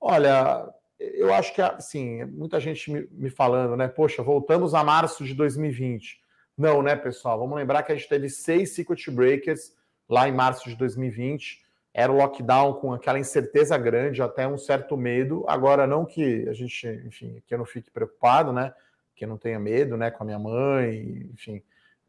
[0.00, 3.88] Olha, eu acho que, assim, muita gente me, falando, né?
[3.88, 6.18] Poxa, voltamos a março de 2020.
[6.56, 7.38] Não, né, pessoal?
[7.38, 9.76] Vamos lembrar que a gente teve seis circuit breakers
[10.08, 11.60] lá em março de 2020.
[11.92, 15.44] Era o lockdown com aquela incerteza grande, até um certo medo.
[15.46, 18.72] Agora, não que a gente, enfim, que eu não fique preocupado, né?
[19.14, 20.10] Que eu não tenha medo, né?
[20.10, 21.62] Com a minha mãe, enfim,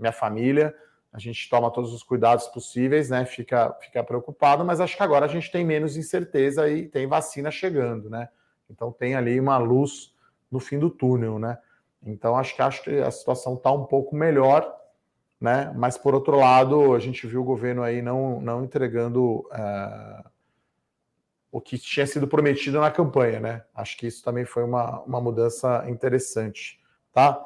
[0.04, 0.76] minha família.
[1.12, 3.26] A gente toma todos os cuidados possíveis, né?
[3.26, 7.50] Fica, fica preocupado, mas acho que agora a gente tem menos incerteza e tem vacina
[7.52, 8.30] chegando, né?
[8.70, 10.16] Então tem ali uma luz
[10.50, 11.58] no fim do túnel, né?
[12.06, 14.84] Então acho que acho que a situação está um pouco melhor
[15.44, 15.74] né?
[15.76, 20.30] Mas por outro lado, a gente viu o governo aí não, não entregando uh,
[21.52, 23.66] o que tinha sido prometido na campanha, né?
[23.76, 26.80] Acho que isso também foi uma, uma mudança interessante,
[27.12, 27.46] tá?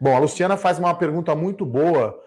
[0.00, 2.20] Bom, a Luciana faz uma pergunta muito boa.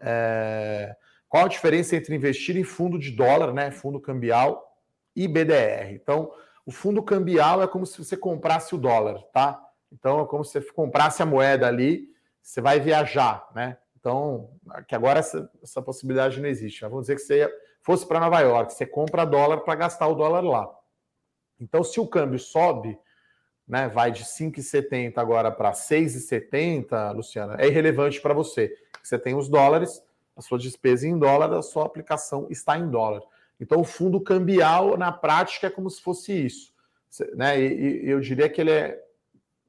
[0.00, 0.94] É,
[1.28, 3.70] qual a diferença entre investir em fundo de dólar, né?
[3.70, 4.76] Fundo cambial
[5.14, 5.92] e BDR?
[5.92, 6.32] Então,
[6.66, 9.60] o fundo cambial é como se você comprasse o dólar, tá?
[9.90, 12.08] Então, é como se você comprasse a moeda ali,
[12.40, 13.76] você vai viajar, né?
[13.98, 14.50] Então,
[14.88, 16.82] que agora essa, essa possibilidade não existe.
[16.82, 20.14] Mas vamos dizer que você fosse para Nova York, você compra dólar para gastar o
[20.14, 20.68] dólar lá.
[21.60, 22.98] Então, se o câmbio sobe,
[23.72, 28.76] né, vai de 5,70 agora para 6,70, Luciana, é irrelevante para você.
[29.02, 30.04] Você tem os dólares,
[30.36, 33.22] a sua despesa em dólar, a sua aplicação está em dólar.
[33.58, 36.70] Então, o fundo cambial, na prática, é como se fosse isso.
[37.34, 37.62] Né?
[37.62, 39.02] E, e eu diria que ele é,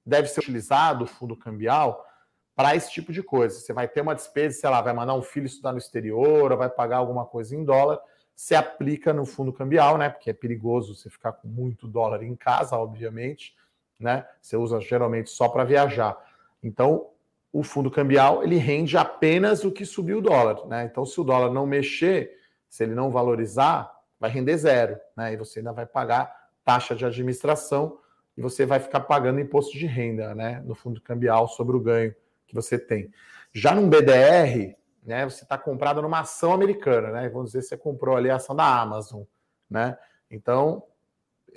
[0.06, 2.06] deve ser utilizado, o fundo cambial,
[2.54, 3.58] para esse tipo de coisa.
[3.58, 6.58] Você vai ter uma despesa, sei lá, vai mandar um filho estudar no exterior, ou
[6.58, 8.02] vai pagar alguma coisa em dólar,
[8.36, 10.10] você aplica no fundo cambial, né?
[10.10, 13.56] Porque é perigoso você ficar com muito dólar em casa, obviamente,
[14.00, 14.26] né?
[14.42, 16.18] Você usa geralmente só para viajar.
[16.62, 17.08] Então,
[17.52, 20.86] o fundo cambial ele rende apenas o que subiu o dólar, né?
[20.86, 22.38] Então, se o dólar não mexer,
[22.68, 25.34] se ele não valorizar, vai render zero, né?
[25.34, 28.00] E você ainda vai pagar taxa de administração
[28.36, 30.62] e você vai ficar pagando imposto de renda, né?
[30.66, 32.16] No fundo cambial sobre o ganho
[32.48, 33.12] que você tem.
[33.54, 34.76] Já num BDR,
[35.06, 37.30] né, você está comprado numa ação americana, né?
[37.30, 39.24] Vamos dizer, você comprou ali a ação da Amazon,
[39.70, 39.98] né?
[40.32, 40.84] Então,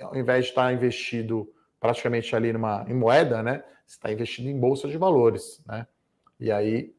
[0.01, 1.51] ao invés de estar investido
[1.87, 3.63] praticamente ali numa, em moeda, né?
[3.85, 5.87] Você está investido em bolsa de valores, né?
[6.37, 6.93] E aí,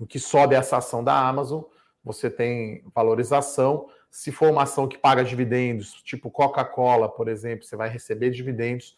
[0.00, 1.62] o que sobe essa ação da Amazon,
[2.02, 3.86] você tem valorização.
[4.10, 8.96] Se for uma ação que paga dividendos, tipo Coca-Cola, por exemplo, você vai receber dividendos.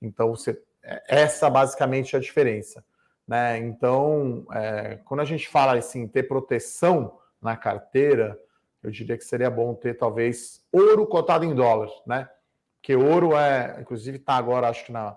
[0.00, 2.84] Então, você, é, essa basicamente é a diferença.
[3.26, 3.58] Né?
[3.58, 8.38] Então, é, quando a gente fala assim, ter proteção na carteira,
[8.84, 12.28] eu diria que seria bom ter talvez ouro cotado em dólar, né?
[12.80, 15.16] Porque ouro é, inclusive, está agora, acho que na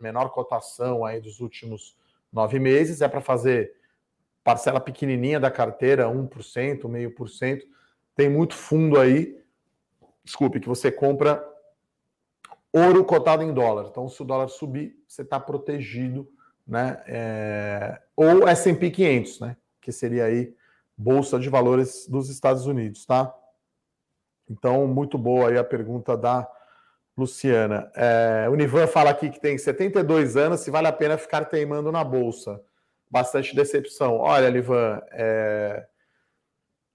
[0.00, 1.96] menor cotação aí dos últimos
[2.32, 3.74] nove meses, é para fazer
[4.42, 7.66] parcela pequenininha da carteira, 1%, meio por cento.
[8.14, 9.38] tem muito fundo aí,
[10.24, 11.46] desculpe, que você compra
[12.72, 13.88] ouro cotado em dólar.
[13.90, 16.28] Então, se o dólar subir, você está protegido,
[16.66, 17.02] né?
[17.06, 18.02] É...
[18.16, 19.56] Ou S&P 500, né?
[19.80, 20.54] Que seria aí
[20.96, 23.34] bolsa de valores dos Estados Unidos, tá?
[24.48, 26.48] Então, muito boa aí a pergunta da
[27.16, 27.90] Luciana.
[27.94, 31.92] É, o Nivan fala aqui que tem 72 anos, se vale a pena ficar teimando
[31.92, 32.60] na bolsa.
[33.10, 34.16] Bastante decepção.
[34.16, 35.86] Olha, Nivan, é,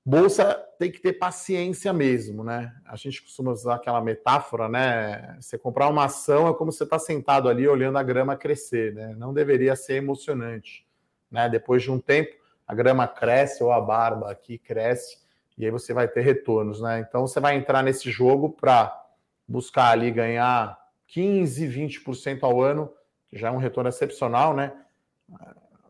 [0.04, 2.74] bolsa tem que ter paciência mesmo, né?
[2.86, 5.38] A gente costuma usar aquela metáfora, né?
[5.40, 9.16] Você comprar uma ação é como você está sentado ali olhando a grama crescer, né?
[9.18, 10.88] Não deveria ser emocionante,
[11.30, 11.48] né?
[11.48, 15.20] Depois de um tempo, a grama cresce ou a barba aqui cresce
[15.58, 17.00] e aí você vai ter retornos, né?
[17.08, 19.07] Então você vai entrar nesse jogo para
[19.48, 20.78] buscar ali ganhar
[21.08, 22.92] 15, 20% ao ano,
[23.30, 24.74] que já é um retorno excepcional, né?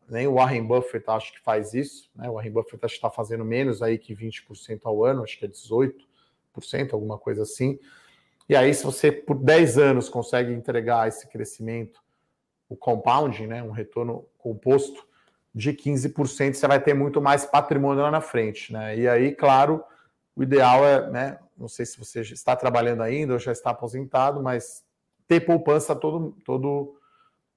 [0.10, 2.30] Nem o Warren Buffett acho que faz isso, né?
[2.30, 5.46] O Warren Buffett acho que está fazendo menos aí que 20% ao ano, acho que
[5.46, 7.80] é 18%, alguma coisa assim.
[8.48, 12.02] E aí, se você por 10 anos consegue entregar esse crescimento,
[12.70, 13.64] o compounding, né?
[13.64, 15.06] Um retorno composto
[15.54, 18.98] de 15%, você vai ter muito mais patrimônio lá na frente, né?
[18.98, 19.84] E aí, claro,
[20.36, 21.40] o ideal é, né?
[21.58, 24.84] Não sei se você está trabalhando ainda ou já está aposentado, mas
[25.28, 26.96] ter poupança todo todo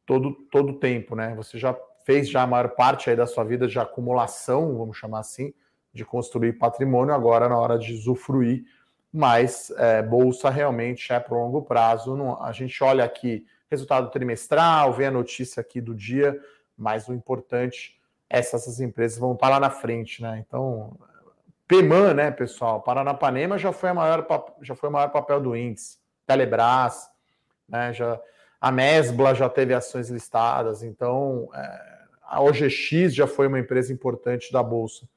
[0.07, 1.35] todo todo tempo, né?
[1.37, 5.21] Você já fez já a maior parte aí da sua vida de acumulação, vamos chamar
[5.21, 5.53] assim,
[5.93, 8.65] de construir patrimônio, agora na hora de usufruir,
[9.13, 12.17] mas é, bolsa realmente é para longo prazo.
[12.17, 16.41] Não, a gente olha aqui resultado trimestral, vê a notícia aqui do dia,
[16.77, 20.43] mas o importante é se essas empresas vão estar lá na frente, né?
[20.47, 20.97] Então,
[21.71, 22.83] PEMAN, né, pessoal?
[22.83, 24.27] Paranapanema já foi, a maior,
[24.61, 25.99] já foi o maior papel do índice.
[26.27, 27.09] Telebrás,
[27.69, 28.21] né, já,
[28.61, 34.53] a Mesbla já teve ações listadas, então é, a OGX já foi uma empresa importante
[34.53, 35.09] da Bolsa.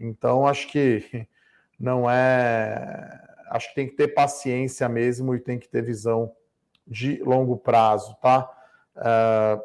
[0.00, 1.28] Então, acho que
[1.78, 3.26] não é.
[3.50, 6.32] Acho que tem que ter paciência mesmo e tem que ter visão
[6.86, 8.50] de longo prazo, tá?
[8.96, 9.62] Uh,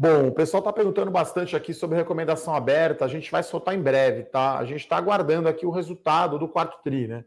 [0.00, 3.04] Bom, o pessoal está perguntando bastante aqui sobre recomendação aberta.
[3.04, 4.56] A gente vai soltar em breve, tá?
[4.56, 7.24] A gente está aguardando aqui o resultado do quarto TRI, né?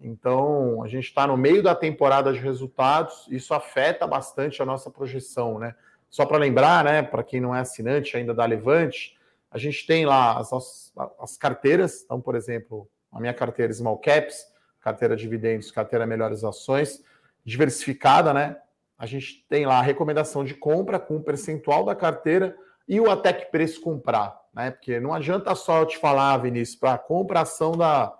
[0.00, 4.90] Então, a gente está no meio da temporada de resultados, isso afeta bastante a nossa
[4.90, 5.74] projeção, né?
[6.08, 9.18] Só para lembrar, né, para quem não é assinante ainda da Levante,
[9.50, 14.46] a gente tem lá as, as carteiras, então, por exemplo, a minha carteira Small Caps,
[14.80, 17.04] carteira Dividendos, carteira Melhores Ações,
[17.44, 18.56] diversificada, né?
[19.04, 22.56] A gente tem lá a recomendação de compra com o percentual da carteira
[22.88, 24.70] e o até que preço comprar, né?
[24.70, 28.14] Porque não adianta só eu te falar, Vinícius, para compra ação da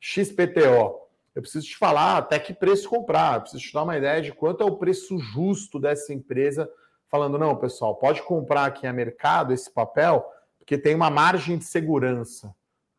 [0.00, 1.00] XPTO.
[1.34, 4.32] Eu preciso te falar até que preço comprar, eu preciso te dar uma ideia de
[4.32, 6.70] quanto é o preço justo dessa empresa,
[7.10, 10.24] falando, não, pessoal, pode comprar aqui a mercado esse papel,
[10.56, 12.54] porque tem uma margem de segurança,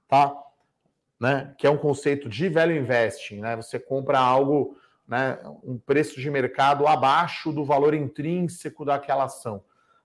[0.09, 0.36] tá?
[1.17, 1.55] Né?
[1.57, 3.55] Que é um conceito de velho investing, né?
[3.55, 4.76] Você compra algo
[5.08, 9.64] né, um preço de mercado abaixo do valor intrínseco daquela ação.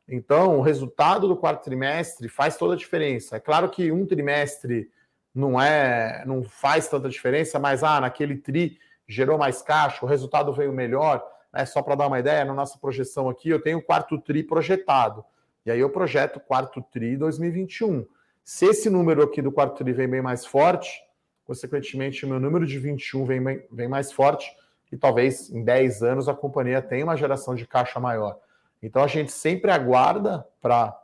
[0.09, 3.36] Então, o resultado do quarto trimestre faz toda a diferença.
[3.36, 4.90] É claro que um trimestre
[5.34, 10.53] não é, não faz tanta diferença, mas ah, naquele tri gerou mais caixa, o resultado
[10.53, 11.24] veio melhor.
[11.53, 11.64] Né?
[11.66, 15.24] Só para dar uma ideia, na nossa projeção aqui, eu tenho o quarto tri projetado.
[15.64, 18.07] E aí eu projeto quarto tri 2021.
[18.42, 21.03] Se esse número aqui do quarto tri vem bem mais forte,
[21.44, 24.51] consequentemente, o meu número de 21 vem, vem mais forte,
[24.91, 28.39] e talvez em 10 anos a companhia tenha uma geração de caixa maior.
[28.82, 30.97] Então a gente sempre aguarda para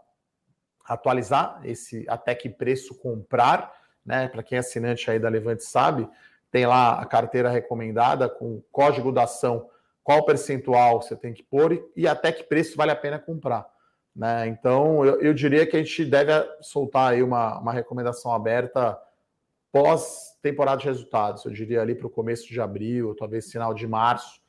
[0.86, 3.72] atualizar esse até que preço comprar,
[4.04, 4.28] né?
[4.28, 6.08] Para quem é assinante aí da Levante sabe,
[6.50, 9.68] tem lá a carteira recomendada com o código da ação,
[10.02, 13.66] qual percentual você tem que pôr e até que preço vale a pena comprar.
[14.14, 14.46] Né?
[14.46, 16.30] Então eu, eu diria que a gente deve
[16.60, 18.96] soltar aí uma, uma recomendação aberta
[19.74, 23.88] pós temporada de resultados, eu diria ali para o começo de abril, talvez final de
[23.88, 24.40] março,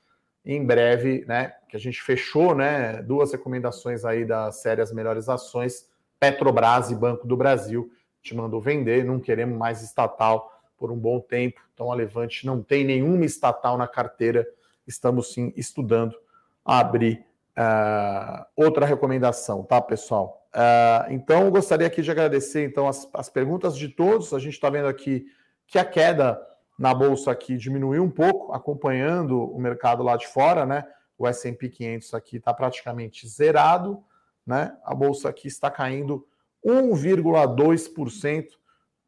[0.46, 1.56] em breve, né?
[1.68, 3.02] Que a gente fechou, né?
[3.02, 8.62] Duas recomendações aí da série As Melhores Ações, Petrobras e Banco do Brasil, te mandou
[8.62, 13.26] vender, não queremos mais estatal por um bom tempo, então a Levante não tem nenhuma
[13.26, 14.48] estatal na carteira,
[14.86, 16.16] estamos sim estudando
[16.64, 17.26] abrir
[17.58, 20.45] uh, outra recomendação, tá, pessoal?
[20.56, 24.34] Uh, então, gostaria aqui de agradecer então as, as perguntas de todos.
[24.34, 25.28] A gente está vendo aqui
[25.68, 26.42] que a queda
[26.80, 30.88] na bolsa aqui diminuiu um pouco, acompanhando o mercado lá de fora, né?
[31.18, 34.02] O S&P 500 aqui está praticamente zerado,
[34.48, 34.78] né?
[34.86, 36.26] A bolsa aqui está caindo
[36.66, 38.48] 1,2%,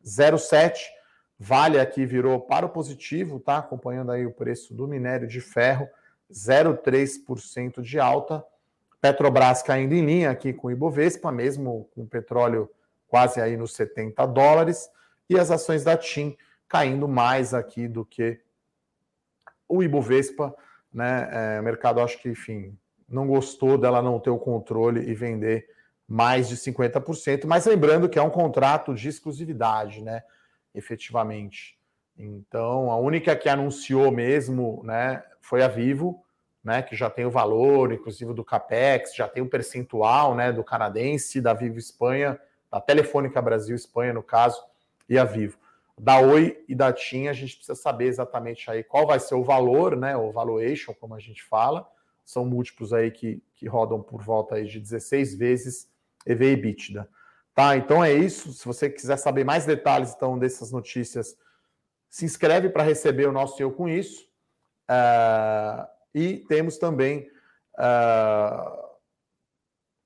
[0.04, 1.01] 0,7
[1.44, 3.58] Vale aqui virou para o positivo, tá?
[3.58, 5.88] Acompanhando aí o preço do minério de ferro,
[6.32, 8.44] 0,3% de alta.
[9.00, 12.70] Petrobras caindo em linha aqui com o Ibovespa, mesmo com o petróleo
[13.08, 14.88] quase aí nos 70 dólares,
[15.28, 16.36] e as ações da TIM
[16.68, 18.40] caindo mais aqui do que
[19.68, 20.54] o Ibovespa,
[20.94, 21.56] né?
[21.56, 22.78] É, o mercado acho que, enfim,
[23.08, 25.66] não gostou dela não ter o controle e vender
[26.06, 30.22] mais de 50%, mas lembrando que é um contrato de exclusividade, né?
[30.74, 31.78] Efetivamente.
[32.16, 36.22] Então, a única que anunciou mesmo, né, foi a Vivo,
[36.62, 40.62] né, que já tem o valor, inclusive do Capex, já tem o percentual, né, do
[40.62, 42.38] canadense, da Vivo Espanha,
[42.70, 44.62] da Telefônica Brasil Espanha, no caso,
[45.08, 45.58] e a Vivo.
[45.98, 49.44] Da Oi e da TIM, a gente precisa saber exatamente aí qual vai ser o
[49.44, 51.86] valor, né, o valuation, como a gente fala.
[52.24, 55.90] São múltiplos aí que, que rodam por volta aí de 16 vezes
[56.24, 57.08] EV EBITDA.
[57.54, 58.52] Tá, então é isso.
[58.52, 61.36] Se você quiser saber mais detalhes então dessas notícias,
[62.08, 64.26] se inscreve para receber o nosso Eu Com Isso.
[64.90, 67.28] Uh, e temos também
[67.78, 68.82] uh,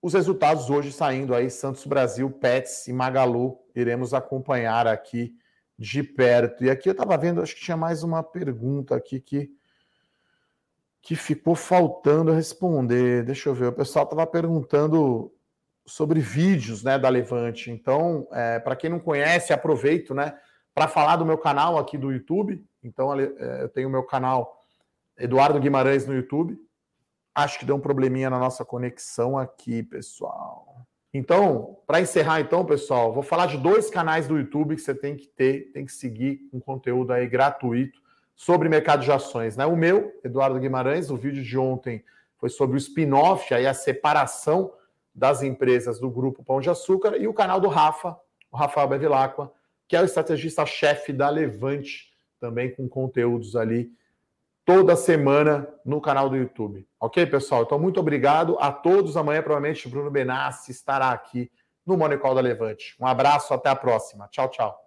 [0.01, 3.59] os resultados hoje saindo aí, Santos Brasil, Pets e Magalu.
[3.75, 5.37] Iremos acompanhar aqui
[5.79, 6.65] de perto.
[6.65, 9.51] E aqui eu estava vendo, acho que tinha mais uma pergunta aqui que,
[11.03, 13.25] que ficou faltando responder.
[13.25, 15.33] Deixa eu ver, o pessoal estava perguntando
[15.87, 17.71] sobre vídeos né, da Levante.
[17.71, 20.35] Então, é, para quem não conhece, aproveito, né?
[20.77, 22.63] para falar do meu canal aqui do YouTube.
[22.85, 24.61] Então, é, eu tenho o meu canal
[25.19, 26.55] Eduardo Guimarães no YouTube.
[27.35, 30.87] Acho que deu um probleminha na nossa conexão aqui, pessoal.
[31.15, 35.17] Então, para encerrar, então, pessoal, vou falar de dois canais do YouTube que você tem
[35.17, 37.99] que ter, tem que seguir um conteúdo aí gratuito
[38.35, 39.65] sobre mercado de ações, né?
[39.65, 42.05] O meu, Eduardo Guimarães, o vídeo de ontem
[42.37, 44.75] foi sobre o spin-off, aí a separação
[45.17, 48.17] das empresas do grupo Pão de Açúcar, e o canal do Rafa,
[48.53, 49.51] o Rafael Bevilacqua,
[49.89, 53.91] que é o estrategista-chefe da Levante, também com conteúdos ali
[54.65, 56.87] toda semana no canal do YouTube.
[57.01, 57.63] Ok, pessoal?
[57.63, 59.17] Então, muito obrigado a todos.
[59.17, 61.51] Amanhã, provavelmente, Bruno Benassi estará aqui
[61.87, 62.95] no Monicol da Levante.
[63.01, 64.29] Um abraço, até a próxima.
[64.29, 64.86] Tchau, tchau.